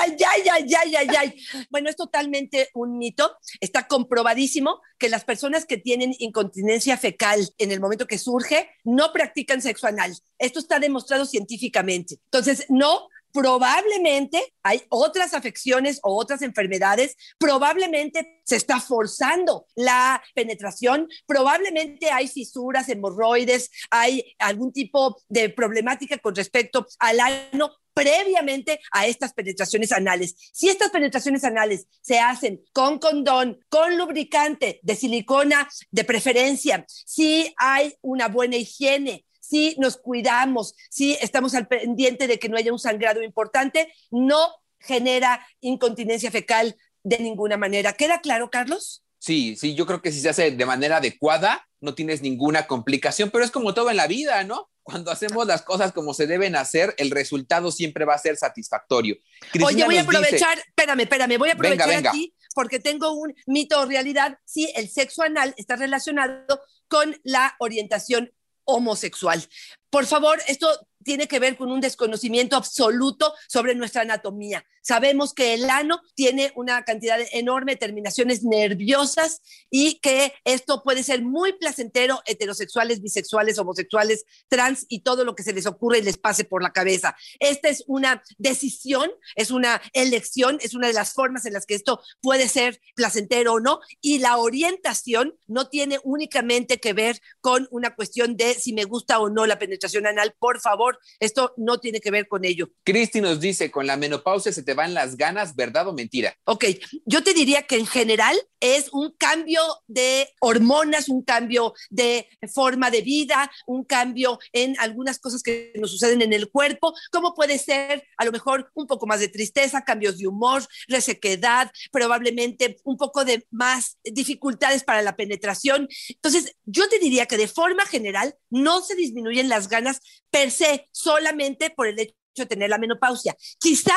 ay, 0.00 0.16
ay, 0.26 0.48
ay, 0.50 0.74
ay, 0.74 0.96
ay, 0.96 1.08
ay! 1.16 1.66
Bueno, 1.70 1.88
es 1.88 1.96
totalmente 1.96 2.70
un 2.74 2.98
mito. 2.98 3.36
Está 3.60 3.86
comprobadísimo 3.86 4.80
que 4.98 5.08
las 5.08 5.24
personas 5.24 5.66
que 5.66 5.76
tienen 5.76 6.14
incontinencia 6.18 6.96
fecal 6.96 7.48
en 7.58 7.72
el 7.72 7.80
momento 7.80 8.06
que 8.06 8.18
surge 8.18 8.70
no 8.84 9.12
practican 9.12 9.62
sexo 9.62 9.86
anal. 9.86 10.16
Esto 10.38 10.58
está 10.58 10.78
demostrado 10.78 11.26
científicamente. 11.26 12.18
Entonces, 12.24 12.66
no, 12.68 13.08
probablemente 13.34 14.54
hay 14.62 14.82
otras 14.90 15.34
afecciones 15.34 15.98
o 16.04 16.16
otras 16.16 16.40
enfermedades, 16.40 17.16
probablemente 17.36 18.40
se 18.44 18.54
está 18.54 18.80
forzando 18.80 19.66
la 19.74 20.22
penetración, 20.34 21.08
probablemente 21.26 22.10
hay 22.12 22.28
fisuras, 22.28 22.88
hemorroides, 22.88 23.70
hay 23.90 24.36
algún 24.38 24.72
tipo 24.72 25.20
de 25.28 25.50
problemática 25.50 26.16
con 26.18 26.36
respecto 26.36 26.86
al 27.00 27.18
ano 27.18 27.72
previamente 27.92 28.80
a 28.92 29.06
estas 29.06 29.32
penetraciones 29.32 29.90
anales. 29.90 30.36
Si 30.52 30.68
estas 30.68 30.90
penetraciones 30.90 31.42
anales 31.42 31.88
se 32.02 32.20
hacen 32.20 32.62
con 32.72 33.00
condón, 33.00 33.58
con 33.68 33.98
lubricante 33.98 34.78
de 34.82 34.94
silicona 34.94 35.68
de 35.90 36.04
preferencia, 36.04 36.84
si 36.88 37.52
hay 37.56 37.94
una 38.00 38.28
buena 38.28 38.56
higiene, 38.56 39.24
si 39.48 39.76
nos 39.78 39.96
cuidamos, 39.96 40.74
si 40.90 41.14
estamos 41.20 41.54
al 41.54 41.68
pendiente 41.68 42.26
de 42.26 42.38
que 42.38 42.48
no 42.48 42.56
haya 42.56 42.72
un 42.72 42.78
sangrado 42.78 43.22
importante, 43.22 43.92
no 44.10 44.54
genera 44.80 45.46
incontinencia 45.60 46.30
fecal 46.30 46.76
de 47.02 47.18
ninguna 47.18 47.56
manera. 47.56 47.92
¿Queda 47.92 48.20
claro, 48.20 48.50
Carlos? 48.50 49.04
Sí, 49.18 49.56
sí, 49.56 49.74
yo 49.74 49.86
creo 49.86 50.02
que 50.02 50.12
si 50.12 50.20
se 50.20 50.28
hace 50.28 50.50
de 50.50 50.66
manera 50.66 50.98
adecuada, 50.98 51.66
no 51.80 51.94
tienes 51.94 52.22
ninguna 52.22 52.66
complicación, 52.66 53.30
pero 53.30 53.44
es 53.44 53.50
como 53.50 53.74
todo 53.74 53.90
en 53.90 53.96
la 53.96 54.06
vida, 54.06 54.44
¿no? 54.44 54.70
Cuando 54.82 55.10
hacemos 55.10 55.46
las 55.46 55.62
cosas 55.62 55.92
como 55.92 56.12
se 56.12 56.26
deben 56.26 56.56
hacer, 56.56 56.94
el 56.98 57.10
resultado 57.10 57.70
siempre 57.70 58.04
va 58.04 58.14
a 58.14 58.18
ser 58.18 58.36
satisfactorio. 58.36 59.16
Oye, 59.64 59.84
voy 59.84 59.96
a 59.96 60.02
aprovechar, 60.02 60.58
espérame, 60.58 61.00
espérame, 61.00 61.38
voy 61.38 61.50
a 61.50 61.54
aprovechar 61.54 62.06
aquí 62.06 62.34
porque 62.54 62.80
tengo 62.80 63.12
un 63.12 63.34
mito 63.46 63.80
o 63.80 63.86
realidad. 63.86 64.38
Sí, 64.44 64.70
el 64.76 64.88
sexo 64.88 65.22
anal 65.22 65.54
está 65.56 65.76
relacionado 65.76 66.60
con 66.88 67.18
la 67.24 67.56
orientación 67.58 68.30
homosexual. 68.64 69.42
Por 69.90 70.06
favor, 70.06 70.40
esto 70.48 70.68
tiene 71.04 71.28
que 71.28 71.38
ver 71.38 71.56
con 71.56 71.70
un 71.70 71.80
desconocimiento 71.80 72.56
absoluto 72.56 73.32
sobre 73.48 73.74
nuestra 73.74 74.02
anatomía. 74.02 74.64
Sabemos 74.82 75.32
que 75.32 75.54
el 75.54 75.70
ano 75.70 76.02
tiene 76.14 76.52
una 76.56 76.84
cantidad 76.84 77.18
enorme 77.32 77.72
de 77.72 77.78
terminaciones 77.78 78.42
nerviosas 78.42 79.40
y 79.70 79.98
que 80.00 80.34
esto 80.44 80.82
puede 80.82 81.02
ser 81.02 81.22
muy 81.22 81.54
placentero 81.54 82.20
heterosexuales, 82.26 83.00
bisexuales, 83.00 83.58
homosexuales, 83.58 84.24
trans 84.48 84.84
y 84.88 85.00
todo 85.00 85.24
lo 85.24 85.34
que 85.34 85.42
se 85.42 85.54
les 85.54 85.66
ocurre 85.66 85.98
y 85.98 86.02
les 86.02 86.18
pase 86.18 86.44
por 86.44 86.62
la 86.62 86.72
cabeza. 86.72 87.16
Esta 87.38 87.68
es 87.68 87.84
una 87.86 88.22
decisión, 88.36 89.10
es 89.36 89.50
una 89.50 89.80
elección, 89.94 90.58
es 90.60 90.74
una 90.74 90.88
de 90.88 90.92
las 90.92 91.14
formas 91.14 91.46
en 91.46 91.54
las 91.54 91.64
que 91.64 91.74
esto 91.74 92.02
puede 92.20 92.48
ser 92.48 92.80
placentero 92.94 93.54
o 93.54 93.60
no 93.60 93.80
y 94.00 94.18
la 94.18 94.36
orientación 94.36 95.38
no 95.46 95.68
tiene 95.68 95.98
únicamente 96.04 96.78
que 96.78 96.92
ver 96.92 97.20
con 97.40 97.68
una 97.70 97.94
cuestión 97.94 98.36
de 98.36 98.54
si 98.54 98.72
me 98.72 98.84
gusta 98.84 99.18
o 99.18 99.30
no 99.30 99.46
la 99.46 99.58
penetración 99.58 100.06
anal. 100.06 100.34
Por 100.38 100.60
favor, 100.60 100.93
esto 101.20 101.54
no 101.56 101.78
tiene 101.78 102.00
que 102.00 102.10
ver 102.10 102.28
con 102.28 102.44
ello. 102.44 102.70
Cristi 102.84 103.20
nos 103.20 103.40
dice, 103.40 103.70
con 103.70 103.86
la 103.86 103.96
menopausia 103.96 104.52
se 104.52 104.62
te 104.62 104.74
van 104.74 104.94
las 104.94 105.16
ganas, 105.16 105.54
¿verdad 105.54 105.88
o 105.88 105.92
mentira? 105.92 106.36
Ok, 106.44 106.64
yo 107.04 107.22
te 107.22 107.34
diría 107.34 107.62
que 107.62 107.76
en 107.76 107.86
general 107.86 108.36
es 108.60 108.88
un 108.92 109.12
cambio 109.18 109.60
de 109.86 110.28
hormonas, 110.40 111.08
un 111.08 111.22
cambio 111.22 111.74
de 111.90 112.28
forma 112.52 112.90
de 112.90 113.02
vida, 113.02 113.50
un 113.66 113.84
cambio 113.84 114.38
en 114.52 114.74
algunas 114.78 115.18
cosas 115.18 115.42
que 115.42 115.72
nos 115.76 115.90
suceden 115.90 116.22
en 116.22 116.32
el 116.32 116.50
cuerpo, 116.50 116.94
como 117.12 117.34
puede 117.34 117.58
ser 117.58 118.04
a 118.16 118.24
lo 118.24 118.32
mejor 118.32 118.70
un 118.74 118.86
poco 118.86 119.06
más 119.06 119.20
de 119.20 119.28
tristeza, 119.28 119.84
cambios 119.84 120.18
de 120.18 120.26
humor, 120.26 120.66
resequedad, 120.88 121.70
probablemente 121.92 122.78
un 122.84 122.96
poco 122.96 123.24
de 123.24 123.46
más 123.50 123.98
dificultades 124.02 124.82
para 124.82 125.02
la 125.02 125.16
penetración. 125.16 125.88
Entonces, 126.08 126.56
yo 126.64 126.88
te 126.88 126.98
diría 126.98 127.26
que 127.26 127.36
de 127.36 127.48
forma 127.48 127.84
general 127.86 128.34
no 128.50 128.80
se 128.80 128.94
disminuyen 128.94 129.48
las 129.48 129.68
ganas 129.68 130.00
per 130.34 130.50
se 130.50 130.88
solamente 130.90 131.70
por 131.70 131.86
el 131.86 132.00
hecho 132.00 132.12
de 132.36 132.46
tener 132.46 132.68
la 132.68 132.78
menopausia. 132.78 133.36
Quizá 133.60 133.94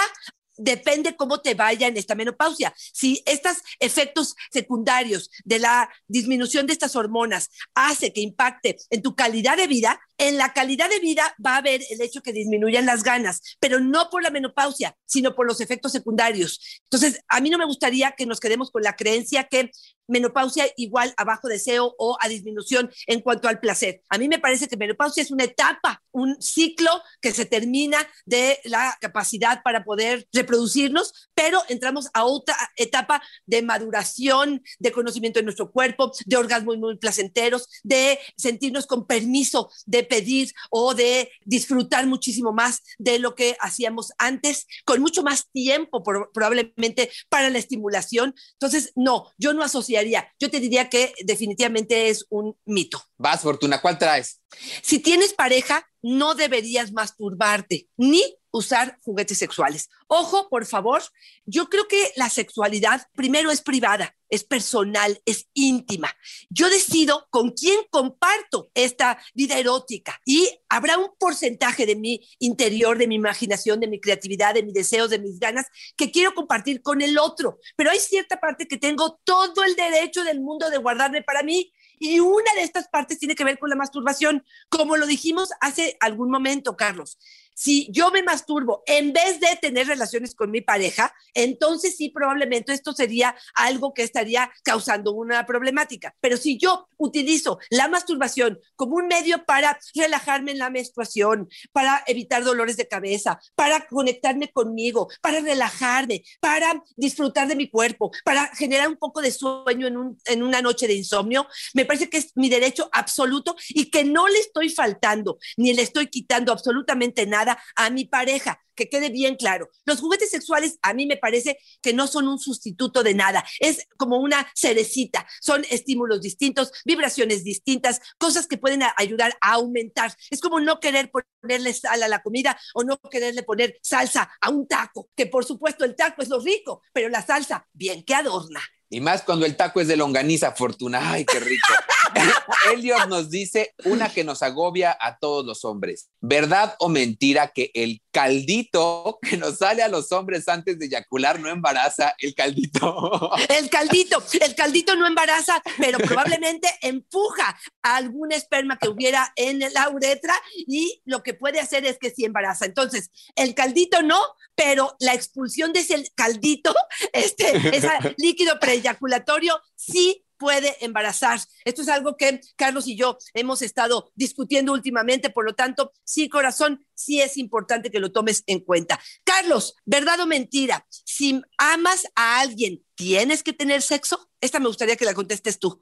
depende 0.55 1.15
cómo 1.15 1.41
te 1.41 1.55
vaya 1.55 1.87
en 1.87 1.97
esta 1.97 2.13
menopausia. 2.13 2.71
Si 2.77 3.23
estos 3.25 3.57
efectos 3.79 4.35
secundarios 4.51 5.31
de 5.45 5.57
la 5.57 5.89
disminución 6.07 6.67
de 6.67 6.73
estas 6.73 6.95
hormonas 6.95 7.49
hace 7.73 8.13
que 8.13 8.21
impacte 8.21 8.77
en 8.91 9.01
tu 9.01 9.15
calidad 9.15 9.57
de 9.57 9.65
vida, 9.65 9.99
en 10.19 10.37
la 10.37 10.53
calidad 10.53 10.89
de 10.91 10.99
vida 10.99 11.35
va 11.43 11.55
a 11.55 11.57
haber 11.57 11.81
el 11.89 12.01
hecho 12.01 12.21
que 12.21 12.33
disminuyan 12.33 12.85
las 12.85 13.01
ganas, 13.01 13.57
pero 13.59 13.79
no 13.79 14.11
por 14.11 14.21
la 14.21 14.29
menopausia, 14.29 14.95
sino 15.05 15.33
por 15.33 15.47
los 15.47 15.59
efectos 15.59 15.91
secundarios. 15.91 16.81
Entonces, 16.83 17.19
a 17.27 17.41
mí 17.41 17.49
no 17.49 17.57
me 17.57 17.65
gustaría 17.65 18.11
que 18.11 18.27
nos 18.27 18.39
quedemos 18.39 18.69
con 18.69 18.83
la 18.83 18.95
creencia 18.95 19.45
que 19.45 19.71
menopausia 20.07 20.65
igual 20.77 21.13
a 21.17 21.23
bajo 21.23 21.47
deseo 21.47 21.93
o 21.97 22.17
a 22.19 22.27
disminución 22.27 22.89
en 23.05 23.21
cuanto 23.21 23.47
al 23.47 23.59
placer. 23.59 24.01
A 24.09 24.17
mí 24.17 24.27
me 24.27 24.39
parece 24.39 24.67
que 24.67 24.77
menopausia 24.77 25.23
es 25.23 25.31
una 25.31 25.43
etapa, 25.43 26.01
un 26.11 26.41
ciclo 26.41 26.89
que 27.21 27.31
se 27.31 27.45
termina 27.45 27.97
de 28.25 28.59
la 28.63 28.97
capacidad 28.99 29.61
para 29.63 29.83
poder 29.83 30.27
reproducirnos, 30.31 31.26
pero 31.37 31.61
entramos 31.69 32.09
a 32.15 32.25
otra 32.25 32.57
etapa 32.75 33.21
de 33.45 33.61
maduración, 33.61 34.63
de 34.79 34.91
conocimiento 34.91 35.39
de 35.39 35.43
nuestro 35.43 35.71
cuerpo, 35.71 36.11
de 36.25 36.35
orgasmos 36.35 36.79
muy 36.79 36.97
placenteros, 36.97 37.69
de 37.83 38.17
sentirnos 38.35 38.87
con 38.87 39.05
permiso 39.05 39.69
de 39.85 40.03
pedir 40.03 40.51
o 40.71 40.95
de 40.95 41.29
disfrutar 41.45 42.07
muchísimo 42.07 42.53
más 42.53 42.81
de 42.97 43.19
lo 43.19 43.35
que 43.35 43.55
hacíamos 43.59 44.13
antes, 44.17 44.65
con 44.83 44.99
mucho 44.99 45.21
más 45.21 45.47
tiempo 45.51 46.03
probablemente 46.33 47.11
para 47.29 47.51
la 47.51 47.59
estimulación. 47.59 48.33
Entonces, 48.53 48.91
no, 48.95 49.31
yo 49.37 49.53
no 49.53 49.61
asociaría, 49.61 50.33
yo 50.39 50.49
te 50.49 50.59
diría 50.59 50.89
que 50.89 51.13
definitivamente 51.23 52.09
es 52.09 52.25
un 52.29 52.57
mito. 52.65 52.99
Vas, 53.15 53.41
Fortuna, 53.41 53.79
¿cuál 53.79 53.99
traes? 53.99 54.41
Si 54.81 54.99
tienes 54.99 55.33
pareja, 55.33 55.87
no 56.01 56.35
deberías 56.35 56.91
masturbarte 56.91 57.89
ni 57.97 58.23
usar 58.51 58.97
juguetes 59.01 59.37
sexuales. 59.37 59.89
Ojo, 60.07 60.49
por 60.49 60.65
favor, 60.65 61.03
yo 61.45 61.69
creo 61.69 61.87
que 61.87 62.11
la 62.15 62.29
sexualidad 62.29 63.07
primero 63.13 63.51
es 63.51 63.61
privada, 63.61 64.15
es 64.29 64.43
personal, 64.43 65.21
es 65.25 65.47
íntima. 65.53 66.13
Yo 66.49 66.69
decido 66.69 67.27
con 67.29 67.51
quién 67.51 67.79
comparto 67.89 68.71
esta 68.73 69.21
vida 69.33 69.59
erótica 69.59 70.19
y 70.25 70.49
habrá 70.69 70.97
un 70.97 71.09
porcentaje 71.19 71.85
de 71.85 71.95
mi 71.95 72.21
interior, 72.39 72.97
de 72.97 73.07
mi 73.07 73.15
imaginación, 73.15 73.79
de 73.79 73.87
mi 73.87 73.99
creatividad, 73.99 74.53
de 74.53 74.63
mis 74.63 74.73
deseos, 74.73 75.09
de 75.09 75.19
mis 75.19 75.39
ganas 75.39 75.67
que 75.95 76.11
quiero 76.11 76.33
compartir 76.33 76.81
con 76.81 77.01
el 77.01 77.17
otro, 77.19 77.59
pero 77.75 77.91
hay 77.91 77.99
cierta 77.99 78.39
parte 78.39 78.67
que 78.67 78.77
tengo 78.77 79.19
todo 79.23 79.63
el 79.63 79.75
derecho 79.75 80.23
del 80.23 80.41
mundo 80.41 80.69
de 80.69 80.77
guardarme 80.77 81.21
para 81.21 81.43
mí 81.43 81.71
y 81.99 82.19
una 82.19 82.53
de 82.55 82.63
estas 82.63 82.87
partes 82.87 83.19
tiene 83.19 83.35
que 83.35 83.43
ver 83.43 83.59
con 83.59 83.69
la 83.69 83.75
masturbación, 83.75 84.43
como 84.69 84.97
lo 84.97 85.05
dijimos 85.05 85.49
hace 85.61 85.97
algún 85.99 86.29
momento, 86.29 86.77
Carlos 86.77 87.17
si 87.57 87.87
yo 87.91 88.11
me 88.11 88.21
masturbo 88.21 88.83
en 88.85 89.13
vez 89.13 89.39
de 89.39 89.47
tener 89.59 89.87
relaciones 89.87 90.35
con 90.35 90.51
mi 90.51 90.61
pareja, 90.61 91.11
entonces 91.33 91.97
sí, 91.97 92.09
probablemente 92.09 92.71
esto 92.71 92.93
sería 92.93 93.35
algo 93.55 93.95
que 93.95 94.03
estaría 94.03 94.51
causando 94.63 95.11
una 95.11 95.43
problemática. 95.47 96.15
Pero 96.21 96.37
si 96.37 96.59
yo 96.59 96.87
utilizo 96.97 97.57
la 97.71 97.87
masturbación 97.87 98.59
como 98.75 98.97
un 98.97 99.07
medio 99.07 99.43
para 99.45 99.79
relajarme 99.95 100.51
en 100.51 100.59
la 100.59 100.69
menstruación, 100.69 101.49
para 101.71 102.03
evitar 102.05 102.43
dolores 102.43 102.77
de 102.77 102.87
cabeza, 102.87 103.39
para 103.55 103.87
conectarme 103.87 104.51
conmigo, 104.51 105.07
para 105.21 105.39
relajarme, 105.39 106.23
para 106.39 106.83
disfrutar 106.95 107.47
de 107.47 107.55
mi 107.55 107.71
cuerpo, 107.71 108.11
para 108.23 108.45
generar 108.55 108.87
un 108.87 108.97
poco 108.97 109.19
de 109.19 109.31
sueño 109.31 109.87
en, 109.87 110.15
en 110.25 110.43
una 110.43 110.61
noche 110.61 110.85
de 110.85 110.93
insomnio, 110.93 111.47
me 111.73 111.85
parece 111.85 112.07
que 112.07 112.17
es 112.17 112.33
mi 112.35 112.49
derecho 112.49 112.87
absoluto 112.91 113.55
y 113.69 113.89
que 113.89 114.03
no 114.03 114.27
le 114.27 114.37
estoy 114.37 114.69
faltando 114.69 115.39
ni 115.57 115.73
le 115.73 115.81
estoy 115.81 116.05
quitando 116.07 116.51
absolutamente 116.51 117.25
nada 117.25 117.46
a 117.75 117.89
mi 117.89 118.05
pareja, 118.05 118.59
que 118.75 118.89
quede 118.89 119.09
bien 119.09 119.35
claro. 119.35 119.69
Los 119.85 119.99
juguetes 119.99 120.29
sexuales 120.29 120.79
a 120.81 120.93
mí 120.93 121.05
me 121.05 121.17
parece 121.17 121.57
que 121.81 121.93
no 121.93 122.07
son 122.07 122.27
un 122.27 122.39
sustituto 122.39 123.03
de 123.03 123.13
nada, 123.13 123.43
es 123.59 123.87
como 123.97 124.17
una 124.17 124.49
cerecita, 124.55 125.27
son 125.41 125.65
estímulos 125.69 126.21
distintos, 126.21 126.71
vibraciones 126.85 127.43
distintas, 127.43 128.01
cosas 128.17 128.47
que 128.47 128.57
pueden 128.57 128.81
ayudar 128.97 129.37
a 129.41 129.53
aumentar. 129.53 130.15
Es 130.29 130.41
como 130.41 130.59
no 130.59 130.79
querer 130.79 131.11
ponerle 131.11 131.73
sal 131.73 132.01
a 132.03 132.07
la 132.07 132.21
comida 132.21 132.57
o 132.73 132.83
no 132.83 132.97
quererle 132.97 133.43
poner 133.43 133.77
salsa 133.81 134.31
a 134.41 134.49
un 134.49 134.67
taco, 134.67 135.09
que 135.15 135.25
por 135.25 135.45
supuesto 135.45 135.85
el 135.85 135.95
taco 135.95 136.21
es 136.21 136.29
lo 136.29 136.39
rico, 136.39 136.81
pero 136.93 137.09
la 137.09 137.25
salsa 137.25 137.67
bien 137.73 138.03
que 138.03 138.15
adorna. 138.15 138.61
Y 138.89 139.01
más 139.01 139.21
cuando 139.23 139.45
el 139.45 139.57
taco 139.57 139.81
es 139.81 139.87
de 139.87 139.97
longaniza, 139.97 140.53
Fortuna. 140.53 141.11
Ay, 141.11 141.25
qué 141.25 141.39
rico. 141.39 141.73
Elliot 142.71 143.07
nos 143.07 143.29
dice 143.29 143.73
una 143.85 144.09
que 144.09 144.23
nos 144.23 144.41
agobia 144.41 144.97
a 144.99 145.17
todos 145.17 145.45
los 145.45 145.65
hombres. 145.65 146.09
¿Verdad 146.19 146.75
o 146.79 146.89
mentira 146.89 147.49
que 147.49 147.71
el 147.73 148.01
caldito 148.11 149.19
que 149.21 149.37
nos 149.37 149.57
sale 149.57 149.83
a 149.83 149.87
los 149.87 150.11
hombres 150.11 150.47
antes 150.47 150.79
de 150.79 150.85
eyacular 150.85 151.39
no 151.39 151.49
embaraza? 151.49 152.15
El 152.17 152.33
caldito. 152.33 153.31
El 153.49 153.69
caldito, 153.69 154.23
el 154.41 154.55
caldito 154.55 154.95
no 154.95 155.07
embaraza, 155.07 155.61
pero 155.77 155.97
probablemente 155.99 156.67
empuja 156.81 157.57
a 157.81 157.95
algún 157.95 158.31
esperma 158.31 158.77
que 158.77 158.87
hubiera 158.87 159.31
en 159.35 159.59
la 159.73 159.89
uretra 159.89 160.33
y 160.55 161.01
lo 161.05 161.23
que 161.23 161.33
puede 161.33 161.59
hacer 161.59 161.85
es 161.85 161.97
que 161.97 162.11
sí 162.11 162.25
embaraza. 162.25 162.65
Entonces, 162.65 163.11
el 163.35 163.53
caldito 163.53 164.01
no, 164.01 164.19
pero 164.55 164.95
la 164.99 165.13
expulsión 165.13 165.73
de 165.73 165.81
ese 165.81 166.11
caldito, 166.15 166.73
este, 167.13 167.75
ese 167.75 167.89
líquido 168.17 168.59
preeyaculatorio, 168.77 169.59
sí 169.75 170.23
puede 170.37 170.77
embarazar. 170.85 171.39
Esto 171.65 171.81
es 171.81 171.87
algo 171.89 172.15
que 172.15 172.39
Carlos 172.55 172.87
y 172.87 172.95
yo 172.95 173.17
hemos 173.33 173.61
estado 173.63 174.11
discutiendo 174.15 174.71
últimamente, 174.71 175.31
por 175.31 175.45
lo 175.45 175.55
tanto, 175.55 175.91
sí, 176.03 176.29
corazón, 176.29 176.85
sí 176.93 177.21
es 177.21 177.37
importante 177.37 177.89
que 177.89 177.99
lo 177.99 178.11
tomes 178.11 178.43
en 178.45 178.59
cuenta. 178.59 178.99
Carlos, 179.23 179.75
¿verdad 179.85 180.19
o 180.19 180.27
mentira? 180.27 180.85
Si 180.89 181.41
amas 181.57 182.07
a 182.15 182.39
alguien, 182.39 182.83
¿tienes 182.95 183.41
que 183.41 183.53
tener 183.53 183.81
sexo? 183.81 184.29
Esta 184.39 184.59
me 184.59 184.67
gustaría 184.67 184.95
que 184.95 185.05
la 185.05 185.15
contestes 185.15 185.57
tú. 185.57 185.79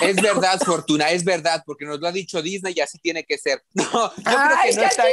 Es 0.00 0.16
verdad, 0.16 0.58
Fortuna, 0.64 1.10
es 1.10 1.24
verdad, 1.24 1.62
porque 1.66 1.84
nos 1.84 2.00
lo 2.00 2.06
ha 2.06 2.12
dicho 2.12 2.40
Disney 2.40 2.74
y 2.76 2.80
así 2.80 2.98
tiene 2.98 3.24
que 3.24 3.38
ser. 3.38 3.62
No, 3.74 4.12
yo 4.16 4.22
creo 4.24 4.56
que 4.64 4.76
no 4.76 4.82
está, 4.82 5.04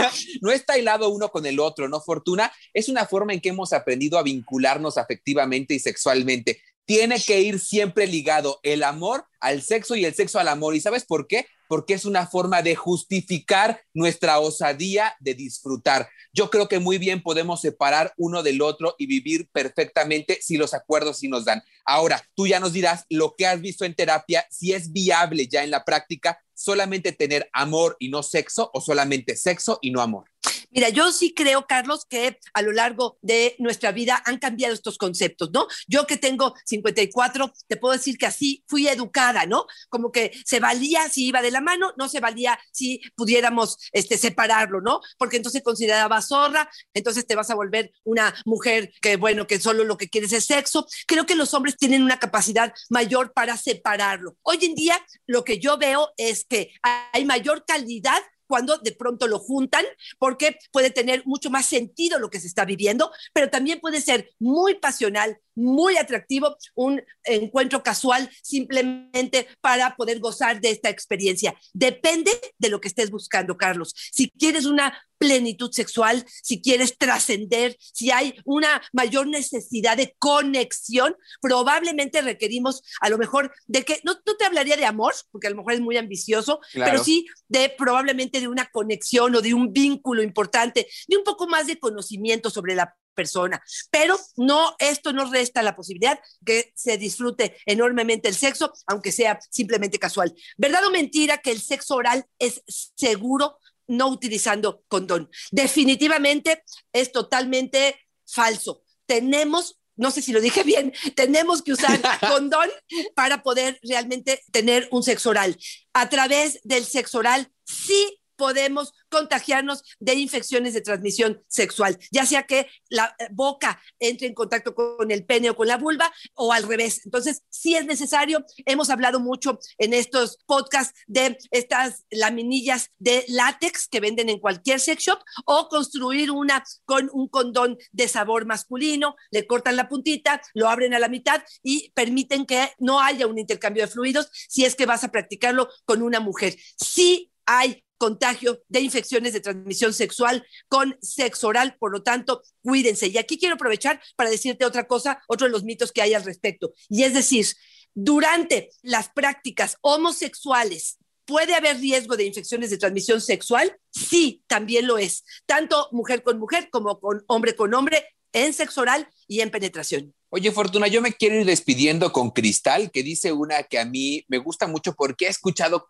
no 0.40 0.52
está 0.52 0.78
hilado 0.78 1.08
uno 1.08 1.30
con 1.30 1.46
el 1.46 1.60
otro, 1.60 1.88
¿no? 1.88 2.00
Fortuna 2.00 2.52
es 2.72 2.88
una 2.88 3.06
forma 3.06 3.32
en 3.32 3.40
que 3.40 3.50
hemos 3.50 3.72
aprendido 3.72 4.18
a 4.18 4.22
vincularnos 4.22 4.98
afectivamente 4.98 5.74
y 5.74 5.78
sexualmente 5.78 6.60
tiene 6.84 7.20
que 7.20 7.40
ir 7.40 7.58
siempre 7.58 8.06
ligado 8.06 8.60
el 8.62 8.82
amor 8.82 9.26
al 9.40 9.62
sexo 9.62 9.96
y 9.96 10.04
el 10.04 10.14
sexo 10.14 10.38
al 10.38 10.48
amor. 10.48 10.74
¿Y 10.74 10.80
sabes 10.80 11.04
por 11.04 11.26
qué? 11.26 11.46
Porque 11.68 11.94
es 11.94 12.04
una 12.04 12.26
forma 12.26 12.62
de 12.62 12.74
justificar 12.74 13.82
nuestra 13.94 14.38
osadía 14.38 15.14
de 15.20 15.34
disfrutar. 15.34 16.08
Yo 16.32 16.50
creo 16.50 16.68
que 16.68 16.78
muy 16.78 16.98
bien 16.98 17.22
podemos 17.22 17.60
separar 17.60 18.12
uno 18.16 18.42
del 18.42 18.62
otro 18.62 18.94
y 18.98 19.06
vivir 19.06 19.48
perfectamente 19.52 20.38
si 20.40 20.56
los 20.56 20.74
acuerdos 20.74 21.18
sí 21.18 21.28
nos 21.28 21.44
dan. 21.44 21.62
Ahora, 21.84 22.22
tú 22.34 22.46
ya 22.46 22.60
nos 22.60 22.72
dirás 22.72 23.04
lo 23.08 23.34
que 23.36 23.46
has 23.46 23.60
visto 23.60 23.84
en 23.84 23.94
terapia, 23.94 24.46
si 24.50 24.72
es 24.72 24.92
viable 24.92 25.46
ya 25.48 25.64
en 25.64 25.70
la 25.70 25.84
práctica 25.84 26.38
solamente 26.54 27.12
tener 27.12 27.48
amor 27.52 27.96
y 27.98 28.08
no 28.08 28.22
sexo 28.22 28.70
o 28.72 28.80
solamente 28.80 29.36
sexo 29.36 29.78
y 29.82 29.90
no 29.90 30.00
amor. 30.00 30.24
Mira, 30.72 30.88
yo 30.88 31.12
sí 31.12 31.34
creo, 31.34 31.66
Carlos, 31.66 32.06
que 32.08 32.38
a 32.54 32.62
lo 32.62 32.72
largo 32.72 33.18
de 33.20 33.54
nuestra 33.58 33.92
vida 33.92 34.22
han 34.24 34.38
cambiado 34.38 34.72
estos 34.72 34.96
conceptos, 34.96 35.50
¿no? 35.52 35.66
Yo 35.86 36.06
que 36.06 36.16
tengo 36.16 36.54
54, 36.64 37.52
te 37.68 37.76
puedo 37.76 37.92
decir 37.92 38.16
que 38.16 38.26
así 38.26 38.64
fui 38.66 38.88
educada, 38.88 39.44
¿no? 39.44 39.66
Como 39.90 40.10
que 40.10 40.32
se 40.46 40.60
valía 40.60 41.08
si 41.10 41.26
iba 41.26 41.42
de 41.42 41.50
la 41.50 41.60
mano, 41.60 41.92
no 41.98 42.08
se 42.08 42.20
valía 42.20 42.58
si 42.72 43.02
pudiéramos 43.16 43.76
este, 43.92 44.16
separarlo, 44.16 44.80
¿no? 44.80 45.00
Porque 45.18 45.36
entonces 45.36 45.62
consideraba 45.62 46.22
zorra, 46.22 46.70
entonces 46.94 47.26
te 47.26 47.36
vas 47.36 47.50
a 47.50 47.54
volver 47.54 47.92
una 48.04 48.34
mujer 48.46 48.92
que, 49.02 49.16
bueno, 49.16 49.46
que 49.46 49.60
solo 49.60 49.84
lo 49.84 49.98
que 49.98 50.08
quieres 50.08 50.32
es 50.32 50.46
sexo. 50.46 50.86
Creo 51.06 51.26
que 51.26 51.34
los 51.34 51.52
hombres 51.52 51.76
tienen 51.76 52.02
una 52.02 52.18
capacidad 52.18 52.72
mayor 52.88 53.34
para 53.34 53.58
separarlo. 53.58 54.36
Hoy 54.42 54.58
en 54.62 54.74
día, 54.74 55.04
lo 55.26 55.44
que 55.44 55.58
yo 55.58 55.76
veo 55.76 56.12
es 56.16 56.46
que 56.46 56.72
hay 57.12 57.26
mayor 57.26 57.66
calidad 57.66 58.22
cuando 58.52 58.76
de 58.76 58.92
pronto 58.92 59.28
lo 59.28 59.38
juntan, 59.38 59.82
porque 60.18 60.58
puede 60.72 60.90
tener 60.90 61.22
mucho 61.24 61.48
más 61.48 61.64
sentido 61.64 62.18
lo 62.18 62.28
que 62.28 62.38
se 62.38 62.46
está 62.46 62.66
viviendo, 62.66 63.10
pero 63.32 63.48
también 63.48 63.80
puede 63.80 64.02
ser 64.02 64.28
muy 64.38 64.74
pasional, 64.74 65.38
muy 65.54 65.96
atractivo, 65.96 66.56
un 66.74 67.02
encuentro 67.24 67.82
casual 67.82 68.30
simplemente 68.42 69.48
para 69.60 69.96
poder 69.96 70.20
gozar 70.20 70.60
de 70.60 70.70
esta 70.70 70.88
experiencia. 70.88 71.54
Depende 71.72 72.30
de 72.58 72.68
lo 72.68 72.80
que 72.80 72.88
estés 72.88 73.10
buscando, 73.10 73.56
Carlos. 73.56 73.94
Si 74.12 74.30
quieres 74.30 74.66
una 74.66 74.98
plenitud 75.22 75.70
sexual, 75.70 76.24
si 76.42 76.60
quieres 76.60 76.98
trascender, 76.98 77.76
si 77.78 78.10
hay 78.10 78.34
una 78.44 78.82
mayor 78.92 79.28
necesidad 79.28 79.96
de 79.96 80.16
conexión, 80.18 81.14
probablemente 81.40 82.20
requerimos 82.22 82.82
a 83.00 83.08
lo 83.08 83.18
mejor 83.18 83.54
de 83.68 83.84
que, 83.84 84.00
no, 84.02 84.16
te 84.18 84.44
hablaría 84.44 84.76
de 84.76 84.84
amor, 84.84 85.14
porque 85.30 85.46
a 85.46 85.50
lo 85.50 85.56
mejor 85.58 85.74
es 85.74 85.80
muy 85.80 85.96
ambicioso, 85.96 86.58
pero 86.72 87.04
sí 87.04 87.24
de 87.46 87.72
probablemente 87.78 88.40
de 88.40 88.48
una 88.48 88.66
conexión 88.66 89.36
o 89.36 89.40
de 89.40 89.54
un 89.54 89.72
vínculo 89.72 90.24
importante, 90.24 90.88
de 91.06 91.16
un 91.16 91.22
poco 91.22 91.46
más 91.46 91.68
de 91.68 91.78
conocimiento 91.78 92.50
sobre 92.50 92.74
la 92.74 92.96
persona. 93.14 93.62
Pero 93.90 94.18
no, 94.36 94.74
esto 94.78 95.12
no 95.12 95.30
resta 95.30 95.62
la 95.62 95.76
posibilidad 95.76 96.18
que 96.44 96.72
se 96.74 96.98
disfrute 96.98 97.56
enormemente 97.66 98.28
el 98.28 98.34
sexo, 98.34 98.72
aunque 98.86 99.12
sea 99.12 99.38
simplemente 99.50 99.98
casual. 99.98 100.34
¿Verdad 100.56 100.86
o 100.86 100.90
mentira 100.90 101.38
que 101.38 101.50
el 101.50 101.60
sexo 101.60 101.96
oral 101.96 102.24
es 102.38 102.62
seguro 102.96 103.58
no 103.86 104.08
utilizando 104.08 104.84
condón? 104.88 105.30
Definitivamente 105.50 106.64
es 106.92 107.12
totalmente 107.12 107.98
falso. 108.26 108.82
Tenemos 109.06 109.78
no 109.94 110.10
sé 110.10 110.22
si 110.22 110.32
lo 110.32 110.40
dije 110.40 110.64
bien, 110.64 110.92
tenemos 111.16 111.62
que 111.62 111.72
usar 111.72 112.00
condón 112.28 112.68
para 113.14 113.42
poder 113.42 113.78
realmente 113.82 114.42
tener 114.50 114.88
un 114.90 115.02
sexo 115.02 115.30
oral. 115.30 115.56
A 115.92 116.08
través 116.08 116.60
del 116.64 116.84
sexo 116.84 117.18
oral 117.18 117.50
sí 117.64 118.21
podemos 118.42 118.92
contagiarnos 119.08 119.84
de 120.00 120.14
infecciones 120.14 120.74
de 120.74 120.80
transmisión 120.80 121.44
sexual, 121.46 121.96
ya 122.10 122.26
sea 122.26 122.42
que 122.42 122.66
la 122.88 123.14
boca 123.30 123.80
entre 124.00 124.26
en 124.26 124.34
contacto 124.34 124.74
con 124.74 125.12
el 125.12 125.24
pene 125.24 125.50
o 125.50 125.54
con 125.54 125.68
la 125.68 125.76
vulva 125.76 126.12
o 126.34 126.52
al 126.52 126.64
revés. 126.64 127.02
Entonces, 127.04 127.44
si 127.50 127.76
es 127.76 127.86
necesario, 127.86 128.44
hemos 128.66 128.90
hablado 128.90 129.20
mucho 129.20 129.60
en 129.78 129.94
estos 129.94 130.38
podcasts 130.44 130.98
de 131.06 131.38
estas 131.52 132.04
laminillas 132.10 132.90
de 132.98 133.24
látex 133.28 133.86
que 133.86 134.00
venden 134.00 134.28
en 134.28 134.40
cualquier 134.40 134.80
sex 134.80 135.04
shop 135.04 135.20
o 135.44 135.68
construir 135.68 136.32
una 136.32 136.64
con 136.84 137.10
un 137.12 137.28
condón 137.28 137.78
de 137.92 138.08
sabor 138.08 138.44
masculino, 138.44 139.14
le 139.30 139.46
cortan 139.46 139.76
la 139.76 139.88
puntita, 139.88 140.42
lo 140.54 140.68
abren 140.68 140.94
a 140.94 140.98
la 140.98 141.08
mitad 141.08 141.44
y 141.62 141.92
permiten 141.92 142.44
que 142.44 142.72
no 142.80 142.98
haya 142.98 143.28
un 143.28 143.38
intercambio 143.38 143.84
de 143.84 143.92
fluidos 143.92 144.30
si 144.32 144.64
es 144.64 144.74
que 144.74 144.84
vas 144.84 145.04
a 145.04 145.12
practicarlo 145.12 145.68
con 145.84 146.02
una 146.02 146.18
mujer. 146.18 146.56
Sí 146.76 147.28
hay 147.46 147.84
contagio 148.02 148.60
de 148.66 148.80
infecciones 148.80 149.32
de 149.32 149.38
transmisión 149.38 149.94
sexual 149.94 150.44
con 150.66 150.98
sexo 151.00 151.46
oral, 151.46 151.76
por 151.78 151.92
lo 151.92 152.02
tanto, 152.02 152.42
cuídense. 152.60 153.06
Y 153.06 153.16
aquí 153.16 153.38
quiero 153.38 153.54
aprovechar 153.54 154.02
para 154.16 154.28
decirte 154.28 154.64
otra 154.64 154.88
cosa, 154.88 155.22
otro 155.28 155.46
de 155.46 155.52
los 155.52 155.62
mitos 155.62 155.92
que 155.92 156.02
hay 156.02 156.12
al 156.12 156.24
respecto. 156.24 156.72
Y 156.88 157.04
es 157.04 157.14
decir, 157.14 157.46
durante 157.94 158.70
las 158.82 159.08
prácticas 159.08 159.76
homosexuales, 159.82 160.98
¿Puede 161.24 161.54
haber 161.54 161.78
riesgo 161.78 162.16
de 162.16 162.24
infecciones 162.24 162.70
de 162.70 162.78
transmisión 162.78 163.20
sexual? 163.20 163.78
Sí, 163.92 164.42
también 164.48 164.88
lo 164.88 164.98
es. 164.98 165.22
Tanto 165.46 165.88
mujer 165.92 166.24
con 166.24 166.40
mujer 166.40 166.68
como 166.68 166.98
con 166.98 167.22
hombre 167.28 167.54
con 167.54 167.72
hombre 167.74 168.04
en 168.32 168.52
sexo 168.52 168.80
oral 168.80 169.08
y 169.28 169.40
en 169.40 169.52
penetración. 169.52 170.12
Oye, 170.30 170.50
Fortuna, 170.50 170.88
yo 170.88 171.02
me 171.02 171.12
quiero 171.12 171.36
ir 171.36 171.44
despidiendo 171.44 172.10
con 172.10 172.30
Cristal, 172.30 172.90
que 172.90 173.02
dice 173.02 173.32
una 173.32 173.62
que 173.64 173.78
a 173.78 173.84
mí 173.84 174.24
me 174.28 174.38
gusta 174.38 174.66
mucho 174.66 174.94
porque 174.94 175.26
he 175.26 175.28
escuchado 175.28 175.86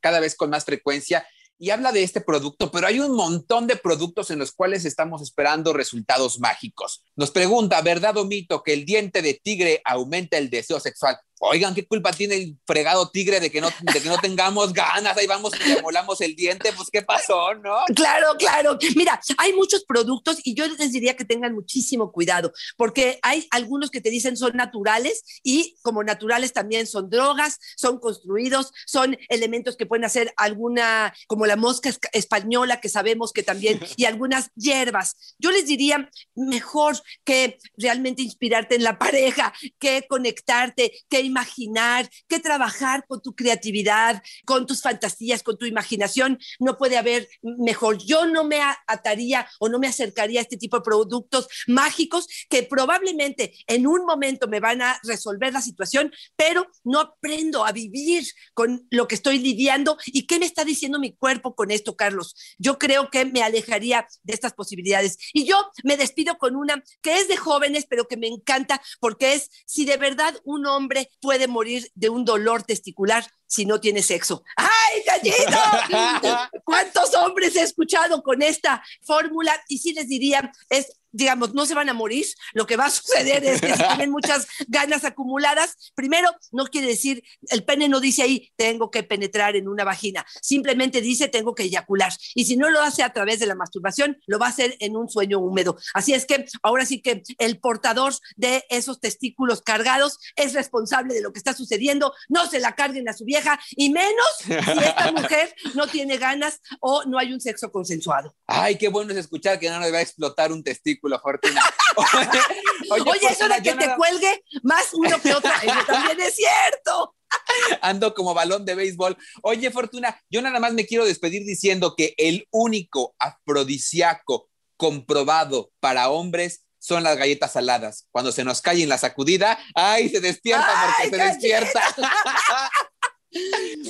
cada 0.00 0.20
vez 0.20 0.36
con 0.36 0.50
más 0.50 0.64
frecuencia 0.64 1.26
y 1.58 1.70
habla 1.70 1.92
de 1.92 2.02
este 2.02 2.20
producto, 2.20 2.70
pero 2.70 2.86
hay 2.86 3.00
un 3.00 3.14
montón 3.14 3.66
de 3.66 3.76
productos 3.76 4.30
en 4.30 4.38
los 4.38 4.52
cuales 4.52 4.84
estamos 4.84 5.22
esperando 5.22 5.72
resultados 5.72 6.38
mágicos. 6.38 7.04
Nos 7.14 7.30
pregunta, 7.30 7.80
¿verdad 7.82 8.16
o 8.16 8.24
mito 8.24 8.62
que 8.62 8.72
el 8.72 8.84
diente 8.84 9.22
de 9.22 9.34
tigre 9.34 9.80
aumenta 9.84 10.38
el 10.38 10.50
deseo 10.50 10.80
sexual? 10.80 11.16
Oigan, 11.38 11.74
¿qué 11.74 11.86
culpa 11.86 12.12
tiene 12.12 12.36
el 12.36 12.56
fregado 12.66 13.10
tigre 13.10 13.40
de 13.40 13.50
que 13.50 13.60
no, 13.60 13.68
de 13.80 14.00
que 14.00 14.08
no 14.08 14.18
tengamos 14.18 14.72
ganas? 14.72 15.16
Ahí 15.18 15.26
vamos 15.26 15.52
y 15.64 15.68
le 15.68 15.82
molamos 15.82 16.20
el 16.22 16.34
diente, 16.34 16.72
pues 16.72 16.88
¿qué 16.90 17.02
pasó, 17.02 17.54
no? 17.54 17.76
Claro, 17.94 18.34
claro. 18.38 18.78
Mira, 18.96 19.20
hay 19.36 19.52
muchos 19.52 19.84
productos 19.84 20.38
y 20.44 20.54
yo 20.54 20.66
les 20.66 20.92
diría 20.92 21.14
que 21.14 21.26
tengan 21.26 21.54
muchísimo 21.54 22.10
cuidado, 22.10 22.52
porque 22.76 23.18
hay 23.22 23.46
algunos 23.50 23.90
que 23.90 24.00
te 24.00 24.10
dicen 24.10 24.36
son 24.36 24.56
naturales 24.56 25.24
y 25.42 25.76
como 25.82 26.02
naturales 26.02 26.54
también 26.54 26.86
son 26.86 27.10
drogas, 27.10 27.58
son 27.76 27.98
construidos, 27.98 28.72
son 28.86 29.18
elementos 29.28 29.76
que 29.76 29.86
pueden 29.86 30.04
hacer 30.04 30.32
alguna, 30.36 31.14
como 31.26 31.44
la 31.44 31.56
mosca 31.56 31.90
española 32.12 32.80
que 32.80 32.88
sabemos 32.88 33.32
que 33.32 33.42
también, 33.42 33.80
y 33.96 34.06
algunas 34.06 34.50
hierbas. 34.54 35.34
Yo 35.38 35.50
les 35.50 35.66
diría 35.66 36.10
mejor 36.34 36.96
que 37.24 37.58
realmente 37.76 38.22
inspirarte 38.22 38.74
en 38.74 38.84
la 38.84 38.98
pareja, 38.98 39.52
que 39.78 40.06
conectarte, 40.08 40.92
que 41.10 41.25
imaginar, 41.26 42.08
que 42.28 42.40
trabajar 42.40 43.04
con 43.06 43.20
tu 43.20 43.34
creatividad, 43.34 44.22
con 44.44 44.66
tus 44.66 44.82
fantasías, 44.82 45.42
con 45.42 45.58
tu 45.58 45.66
imaginación. 45.66 46.38
No 46.58 46.78
puede 46.78 46.96
haber 46.96 47.28
mejor. 47.42 47.98
Yo 47.98 48.26
no 48.26 48.44
me 48.44 48.60
ataría 48.86 49.48
o 49.58 49.68
no 49.68 49.78
me 49.78 49.88
acercaría 49.88 50.40
a 50.40 50.42
este 50.42 50.56
tipo 50.56 50.78
de 50.78 50.82
productos 50.82 51.48
mágicos 51.66 52.26
que 52.48 52.62
probablemente 52.62 53.54
en 53.66 53.86
un 53.86 54.04
momento 54.04 54.48
me 54.48 54.60
van 54.60 54.82
a 54.82 54.98
resolver 55.02 55.52
la 55.52 55.60
situación, 55.60 56.12
pero 56.36 56.66
no 56.84 57.00
aprendo 57.00 57.64
a 57.64 57.72
vivir 57.72 58.24
con 58.54 58.86
lo 58.90 59.08
que 59.08 59.14
estoy 59.14 59.38
lidiando. 59.38 59.98
¿Y 60.06 60.26
qué 60.26 60.38
me 60.38 60.46
está 60.46 60.64
diciendo 60.64 60.98
mi 60.98 61.14
cuerpo 61.14 61.54
con 61.54 61.70
esto, 61.70 61.96
Carlos? 61.96 62.34
Yo 62.58 62.78
creo 62.78 63.10
que 63.10 63.24
me 63.24 63.42
alejaría 63.42 64.06
de 64.22 64.34
estas 64.34 64.54
posibilidades. 64.54 65.18
Y 65.32 65.44
yo 65.44 65.70
me 65.84 65.96
despido 65.96 66.38
con 66.38 66.56
una 66.56 66.82
que 67.02 67.18
es 67.18 67.28
de 67.28 67.36
jóvenes, 67.36 67.86
pero 67.88 68.08
que 68.08 68.16
me 68.16 68.28
encanta 68.28 68.80
porque 69.00 69.34
es 69.34 69.50
si 69.66 69.84
de 69.84 69.96
verdad 69.96 70.34
un 70.44 70.66
hombre 70.66 71.10
puede 71.20 71.48
morir 71.48 71.90
de 71.94 72.08
un 72.08 72.24
dolor 72.24 72.62
testicular 72.62 73.26
si 73.46 73.66
no 73.66 73.80
tiene 73.80 74.02
sexo. 74.02 74.44
¡Ay, 74.56 75.02
gallito! 75.06 76.50
¿Cuántos 76.64 77.14
hombres 77.14 77.56
he 77.56 77.62
escuchado 77.62 78.22
con 78.22 78.42
esta 78.42 78.82
fórmula? 79.02 79.52
Y 79.68 79.78
sí 79.78 79.92
les 79.92 80.08
diría, 80.08 80.52
es 80.68 80.92
digamos, 81.16 81.54
no 81.54 81.66
se 81.66 81.74
van 81.74 81.88
a 81.88 81.94
morir, 81.94 82.26
lo 82.52 82.66
que 82.66 82.76
va 82.76 82.86
a 82.86 82.90
suceder 82.90 83.44
es 83.44 83.60
que 83.60 83.74
si 83.74 83.82
tienen 83.88 84.10
muchas 84.10 84.46
ganas 84.68 85.04
acumuladas, 85.04 85.92
primero, 85.94 86.30
no 86.52 86.66
quiere 86.66 86.88
decir, 86.88 87.22
el 87.48 87.64
pene 87.64 87.88
no 87.88 88.00
dice 88.00 88.22
ahí, 88.22 88.52
tengo 88.56 88.90
que 88.90 89.02
penetrar 89.02 89.56
en 89.56 89.68
una 89.68 89.84
vagina, 89.84 90.26
simplemente 90.42 91.00
dice, 91.00 91.28
tengo 91.28 91.54
que 91.54 91.64
eyacular. 91.64 92.12
Y 92.34 92.44
si 92.44 92.56
no 92.56 92.70
lo 92.70 92.82
hace 92.82 93.02
a 93.02 93.12
través 93.12 93.38
de 93.38 93.46
la 93.46 93.54
masturbación, 93.54 94.18
lo 94.26 94.38
va 94.38 94.46
a 94.46 94.50
hacer 94.50 94.76
en 94.80 94.96
un 94.96 95.08
sueño 95.08 95.38
húmedo. 95.38 95.76
Así 95.94 96.12
es 96.12 96.26
que 96.26 96.46
ahora 96.62 96.84
sí 96.84 97.00
que 97.00 97.22
el 97.38 97.58
portador 97.58 98.12
de 98.36 98.64
esos 98.68 99.00
testículos 99.00 99.62
cargados 99.62 100.18
es 100.36 100.52
responsable 100.52 101.14
de 101.14 101.22
lo 101.22 101.32
que 101.32 101.38
está 101.38 101.54
sucediendo, 101.54 102.12
no 102.28 102.48
se 102.48 102.60
la 102.60 102.74
carguen 102.74 103.08
a 103.08 103.14
su 103.14 103.24
vieja, 103.24 103.58
y 103.70 103.90
menos 103.90 104.26
si 104.44 104.52
esta 104.52 105.12
mujer 105.16 105.54
no 105.74 105.86
tiene 105.86 106.18
ganas 106.18 106.60
o 106.80 107.04
no 107.04 107.18
hay 107.18 107.32
un 107.32 107.40
sexo 107.40 107.72
consensuado. 107.72 108.34
Ay, 108.46 108.76
qué 108.76 108.88
bueno 108.88 109.12
es 109.12 109.18
escuchar 109.18 109.58
que 109.58 109.70
no 109.70 109.80
le 109.80 109.90
va 109.90 109.98
a 109.98 110.02
explotar 110.02 110.52
un 110.52 110.62
testículo 110.62 111.05
Fortuna. 111.20 111.62
Oye, 112.90 113.28
eso 113.30 113.48
de 113.48 113.62
que 113.62 113.74
te 113.74 113.94
cuelgue 113.96 114.44
más 114.62 114.92
uno 114.92 115.20
que 115.20 115.34
otro, 115.34 115.50
eso 115.62 115.86
también 115.86 116.20
es 116.20 116.34
cierto. 116.34 117.14
Ando 117.82 118.14
como 118.14 118.34
balón 118.34 118.64
de 118.64 118.74
béisbol. 118.74 119.16
Oye, 119.42 119.70
Fortuna, 119.70 120.20
yo 120.30 120.42
nada 120.42 120.60
más 120.60 120.72
me 120.72 120.86
quiero 120.86 121.04
despedir 121.04 121.44
diciendo 121.44 121.94
que 121.96 122.14
el 122.16 122.46
único 122.50 123.14
afrodisíaco 123.18 124.48
comprobado 124.76 125.70
para 125.80 126.10
hombres 126.10 126.66
son 126.78 127.02
las 127.02 127.16
galletas 127.16 127.52
saladas. 127.52 128.06
Cuando 128.12 128.30
se 128.30 128.44
nos 128.44 128.60
cae 128.60 128.82
en 128.82 128.88
la 128.88 128.98
sacudida, 128.98 129.58
¡ay! 129.74 130.08
Se 130.08 130.20
despierta 130.20 130.68
porque 130.86 131.16
se 131.16 131.24
despierta. 131.24 131.82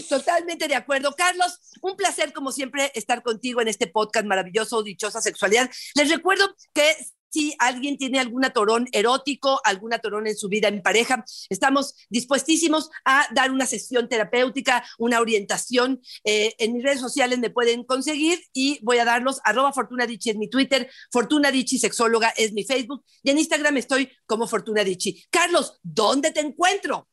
Totalmente 0.09 0.69
de 0.69 0.75
acuerdo. 0.75 1.15
Carlos, 1.17 1.59
un 1.83 1.97
placer 1.97 2.33
como 2.33 2.53
siempre 2.53 2.91
estar 2.95 3.23
contigo 3.23 3.61
en 3.61 3.69
este 3.69 3.87
podcast 3.87 4.27
maravilloso, 4.27 4.83
Dichosa 4.83 5.21
Sexualidad. 5.21 5.71
Les 5.95 6.11
recuerdo 6.11 6.55
que 6.73 6.97
si 7.37 7.55
alguien 7.59 7.99
tiene 7.99 8.19
algún 8.19 8.45
atorón 8.45 8.89
erótico, 8.93 9.61
algún 9.65 9.93
atorón 9.93 10.27
en 10.27 10.37
su 10.37 10.49
vida 10.49 10.69
en 10.69 10.83
pareja, 10.83 11.23
estamos 11.51 11.95
dispuestísimos 12.09 12.89
a 13.05 13.27
dar 13.35 13.51
una 13.51 13.67
sesión 13.67 14.09
terapéutica, 14.09 14.83
una 14.99 15.21
orientación. 15.21 16.01
Eh, 16.25 16.55
en 16.59 16.73
mis 16.73 16.83
redes 16.83 17.01
sociales 17.01 17.39
me 17.39 17.51
pueden 17.51 17.85
conseguir 17.85 18.41
y 18.55 18.79
voy 18.83 18.99
a 18.99 19.05
darlos 19.05 19.41
arroba 19.45 19.73
Fortuna 19.73 20.07
Dichi 20.07 20.31
en 20.31 20.39
mi 20.39 20.49
Twitter, 20.49 20.91
Fortuna 21.13 21.51
Dichi 21.51 21.79
Sexóloga 21.79 22.31
es 22.37 22.53
mi 22.53 22.65
Facebook 22.65 23.05
y 23.23 23.31
en 23.31 23.39
Instagram 23.39 23.77
estoy 23.77 24.11
como 24.25 24.47
Fortuna 24.47 24.83
Dichi. 24.83 25.23
Carlos, 25.31 25.79
¿dónde 25.83 26.31
te 26.31 26.41
encuentro? 26.41 27.09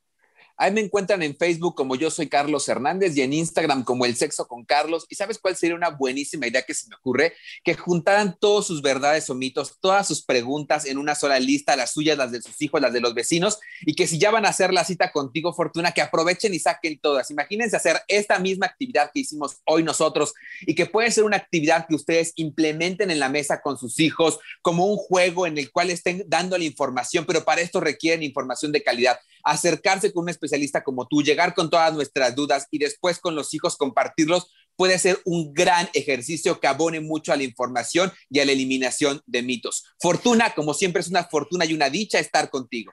Ahí 0.57 0.71
me 0.71 0.81
encuentran 0.81 1.23
en 1.23 1.35
Facebook 1.35 1.75
como 1.75 1.95
yo 1.95 2.11
soy 2.11 2.29
Carlos 2.29 2.67
Hernández 2.69 3.17
y 3.17 3.21
en 3.21 3.33
Instagram 3.33 3.83
como 3.83 4.05
El 4.05 4.15
Sexo 4.15 4.47
con 4.47 4.65
Carlos. 4.65 5.05
¿Y 5.09 5.15
sabes 5.15 5.39
cuál 5.39 5.55
sería 5.55 5.75
una 5.75 5.89
buenísima 5.89 6.47
idea 6.47 6.61
que 6.61 6.73
se 6.73 6.87
me 6.87 6.95
ocurre? 6.95 7.33
Que 7.63 7.73
juntaran 7.73 8.37
todas 8.39 8.67
sus 8.67 8.81
verdades 8.81 9.29
o 9.29 9.35
mitos, 9.35 9.79
todas 9.79 10.07
sus 10.07 10.23
preguntas 10.23 10.85
en 10.85 10.97
una 10.97 11.15
sola 11.15 11.39
lista, 11.39 11.75
las 11.75 11.93
suyas, 11.93 12.17
las 12.17 12.31
de 12.31 12.41
sus 12.41 12.61
hijos, 12.61 12.81
las 12.81 12.93
de 12.93 13.01
los 13.01 13.13
vecinos, 13.13 13.59
y 13.81 13.95
que 13.95 14.07
si 14.07 14.19
ya 14.19 14.31
van 14.31 14.45
a 14.45 14.49
hacer 14.49 14.73
la 14.73 14.83
cita 14.83 15.11
contigo, 15.11 15.53
Fortuna, 15.53 15.91
que 15.91 16.01
aprovechen 16.01 16.53
y 16.53 16.59
saquen 16.59 16.99
todas. 16.99 17.31
Imagínense 17.31 17.75
hacer 17.75 18.01
esta 18.07 18.39
misma 18.39 18.67
actividad 18.67 19.11
que 19.13 19.21
hicimos 19.21 19.57
hoy 19.65 19.83
nosotros 19.83 20.33
y 20.61 20.75
que 20.75 20.85
puede 20.85 21.11
ser 21.11 21.23
una 21.23 21.37
actividad 21.37 21.87
que 21.87 21.95
ustedes 21.95 22.33
implementen 22.35 23.11
en 23.11 23.19
la 23.19 23.29
mesa 23.29 23.61
con 23.61 23.77
sus 23.77 23.99
hijos 23.99 24.39
como 24.61 24.85
un 24.85 24.97
juego 24.97 25.47
en 25.47 25.57
el 25.57 25.71
cual 25.71 25.89
estén 25.89 26.23
dando 26.27 26.57
la 26.57 26.63
información, 26.63 27.25
pero 27.25 27.43
para 27.43 27.61
esto 27.61 27.79
requieren 27.79 28.23
información 28.23 28.71
de 28.71 28.83
calidad. 28.83 29.19
Acercarse 29.43 30.13
con 30.13 30.23
un 30.23 30.29
especialista 30.29 30.83
como 30.83 31.07
tú, 31.07 31.21
llegar 31.21 31.53
con 31.53 31.69
todas 31.69 31.93
nuestras 31.93 32.35
dudas 32.35 32.67
y 32.71 32.79
después 32.79 33.19
con 33.19 33.35
los 33.35 33.53
hijos 33.53 33.77
compartirlos, 33.77 34.51
puede 34.75 34.97
ser 34.99 35.19
un 35.25 35.53
gran 35.53 35.89
ejercicio 35.93 36.59
que 36.59 36.67
abone 36.67 36.99
mucho 36.99 37.33
a 37.33 37.37
la 37.37 37.43
información 37.43 38.11
y 38.29 38.39
a 38.39 38.45
la 38.45 38.51
eliminación 38.51 39.21
de 39.25 39.43
mitos. 39.43 39.83
Fortuna, 39.99 40.53
como 40.55 40.73
siempre, 40.73 41.01
es 41.01 41.09
una 41.09 41.25
fortuna 41.25 41.65
y 41.65 41.73
una 41.73 41.89
dicha 41.89 42.19
estar 42.19 42.49
contigo. 42.49 42.91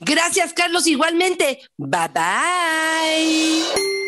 Gracias, 0.00 0.52
Carlos, 0.52 0.86
igualmente. 0.86 1.60
Bye 1.76 2.08
bye. 2.14 4.01